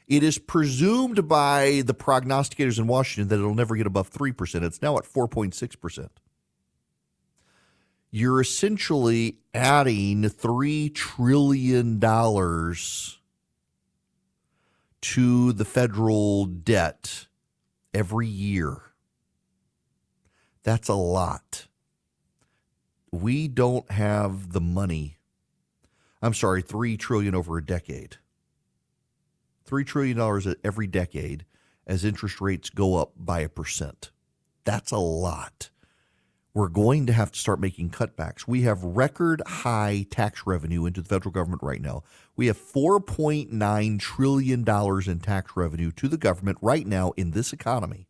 It 0.08 0.24
is 0.24 0.38
presumed 0.38 1.28
by 1.28 1.84
the 1.86 1.94
prognosticators 1.94 2.78
in 2.78 2.88
Washington 2.88 3.30
that 3.30 3.40
it'll 3.40 3.56
never 3.56 3.76
get 3.76 3.88
above 3.88 4.12
3%. 4.12 4.64
It's 4.64 4.82
now 4.82 4.98
at 4.98 5.06
4.6%. 5.06 6.10
You're 8.14 8.42
essentially 8.42 9.38
adding 9.54 10.24
$3 10.24 10.94
trillion 10.94 12.00
to 15.02 15.54
the 15.54 15.66
federal 15.66 16.46
debt 16.46 17.28
every 17.94 18.28
year. 18.28 18.82
That's 20.64 20.90
a 20.90 20.94
lot. 20.94 21.68
We 23.12 23.48
don't 23.48 23.90
have 23.92 24.52
the 24.52 24.62
money. 24.62 25.18
I'm 26.22 26.34
sorry, 26.34 26.62
3 26.62 26.98
trillion 26.98 27.34
over 27.34 27.58
a 27.58 27.66
decade. 27.66 28.18
3 29.72 29.84
trillion 29.84 30.18
dollars 30.18 30.48
every 30.64 30.86
decade 30.86 31.46
as 31.88 32.06
interest 32.06 32.40
rates 32.40 32.70
go 32.70 32.98
up 32.98 33.14
by 33.18 33.40
a 33.40 33.50
percent. 33.50 34.12
That's 34.66 34.92
a 34.92 34.98
lot 34.98 35.72
we're 36.54 36.68
going 36.68 37.06
to 37.06 37.14
have 37.14 37.32
to 37.32 37.40
start 37.40 37.60
making 37.60 37.92
cutbacks. 37.92 38.48
We 38.48 38.64
have 38.64 38.84
record 38.84 39.42
high 39.46 40.06
tax 40.10 40.46
revenue 40.46 40.86
into 40.86 41.02
the 41.02 41.08
federal 41.08 41.32
government 41.32 41.64
right 41.64 41.82
now. 41.82 42.04
We 42.36 42.48
have 42.48 42.58
$4.9 42.58 44.00
trillion 44.00 44.66
in 44.68 45.20
tax 45.20 45.52
revenue 45.56 45.92
to 45.92 46.08
the 46.08 46.18
government 46.18 46.58
right 46.62 46.86
now 46.86 47.12
in 47.16 47.32
this 47.32 47.54
economy. 47.54 48.08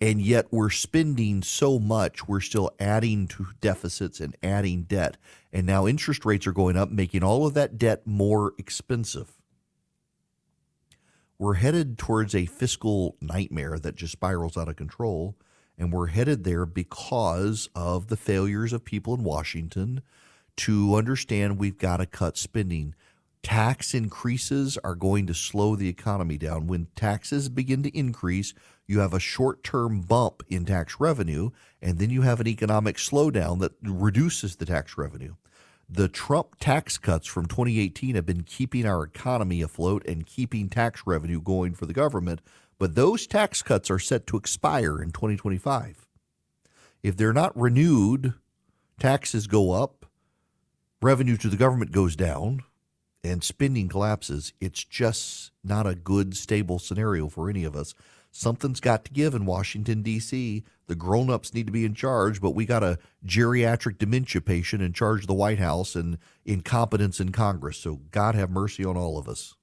And 0.00 0.22
yet 0.22 0.46
we're 0.50 0.70
spending 0.70 1.42
so 1.42 1.78
much, 1.78 2.26
we're 2.26 2.40
still 2.40 2.70
adding 2.80 3.28
to 3.28 3.48
deficits 3.60 4.18
and 4.18 4.34
adding 4.42 4.84
debt. 4.84 5.18
And 5.52 5.66
now 5.66 5.86
interest 5.86 6.24
rates 6.24 6.46
are 6.46 6.52
going 6.52 6.78
up, 6.78 6.90
making 6.90 7.22
all 7.22 7.46
of 7.46 7.52
that 7.54 7.76
debt 7.76 8.06
more 8.06 8.54
expensive. 8.56 9.39
We're 11.40 11.54
headed 11.54 11.96
towards 11.96 12.34
a 12.34 12.44
fiscal 12.44 13.16
nightmare 13.22 13.78
that 13.78 13.94
just 13.94 14.12
spirals 14.12 14.58
out 14.58 14.68
of 14.68 14.76
control 14.76 15.38
and 15.78 15.90
we're 15.90 16.08
headed 16.08 16.44
there 16.44 16.66
because 16.66 17.70
of 17.74 18.08
the 18.08 18.16
failures 18.18 18.74
of 18.74 18.84
people 18.84 19.14
in 19.14 19.24
Washington 19.24 20.02
to 20.56 20.94
understand 20.94 21.56
we've 21.56 21.78
got 21.78 21.96
to 21.96 22.04
cut 22.04 22.36
spending. 22.36 22.94
Tax 23.42 23.94
increases 23.94 24.76
are 24.84 24.94
going 24.94 25.26
to 25.28 25.32
slow 25.32 25.76
the 25.76 25.88
economy 25.88 26.36
down. 26.36 26.66
When 26.66 26.88
taxes 26.94 27.48
begin 27.48 27.82
to 27.84 27.98
increase, 27.98 28.52
you 28.86 28.98
have 28.98 29.14
a 29.14 29.18
short 29.18 29.64
term 29.64 30.02
bump 30.02 30.42
in 30.50 30.66
tax 30.66 31.00
revenue, 31.00 31.52
and 31.80 31.98
then 31.98 32.10
you 32.10 32.20
have 32.20 32.40
an 32.40 32.48
economic 32.48 32.96
slowdown 32.96 33.60
that 33.60 33.72
reduces 33.82 34.56
the 34.56 34.66
tax 34.66 34.98
revenue. 34.98 35.36
The 35.92 36.08
Trump 36.08 36.56
tax 36.60 36.98
cuts 36.98 37.26
from 37.26 37.46
2018 37.46 38.14
have 38.14 38.26
been 38.26 38.44
keeping 38.44 38.86
our 38.86 39.02
economy 39.02 39.60
afloat 39.60 40.06
and 40.06 40.24
keeping 40.24 40.68
tax 40.68 41.02
revenue 41.04 41.40
going 41.40 41.74
for 41.74 41.86
the 41.86 41.92
government 41.92 42.40
but 42.80 42.94
those 42.94 43.26
tax 43.26 43.60
cuts 43.60 43.90
are 43.90 43.98
set 43.98 44.26
to 44.26 44.38
expire 44.38 45.02
in 45.02 45.12
2025. 45.12 46.06
If 47.02 47.14
they're 47.14 47.34
not 47.34 47.54
renewed, 47.54 48.32
taxes 48.98 49.46
go 49.46 49.72
up, 49.72 50.06
revenue 51.02 51.36
to 51.36 51.48
the 51.48 51.58
government 51.58 51.92
goes 51.92 52.16
down, 52.16 52.62
and 53.22 53.44
spending 53.44 53.88
collapses. 53.88 54.54
It's 54.62 54.82
just 54.82 55.52
not 55.62 55.86
a 55.86 55.94
good, 55.94 56.34
stable 56.34 56.78
scenario 56.78 57.28
for 57.28 57.50
any 57.50 57.64
of 57.64 57.76
us. 57.76 57.94
Something's 58.32 58.80
got 58.80 59.04
to 59.04 59.12
give 59.12 59.34
in 59.34 59.44
Washington, 59.44 60.02
D.C. 60.02 60.62
The 60.86 60.94
grown 60.94 61.30
ups 61.30 61.52
need 61.52 61.66
to 61.66 61.72
be 61.72 61.84
in 61.84 61.94
charge, 61.94 62.40
but 62.40 62.54
we 62.54 62.64
got 62.64 62.82
a 62.82 62.98
geriatric 63.26 63.98
dementia 63.98 64.40
patient 64.40 64.82
in 64.82 64.92
charge 64.92 65.22
of 65.22 65.26
the 65.26 65.34
White 65.34 65.58
House 65.58 65.94
and 65.96 66.18
incompetence 66.44 67.20
in 67.20 67.32
Congress. 67.32 67.78
So 67.78 68.00
God 68.10 68.34
have 68.34 68.50
mercy 68.50 68.84
on 68.84 68.96
all 68.96 69.18
of 69.18 69.28
us. 69.28 69.54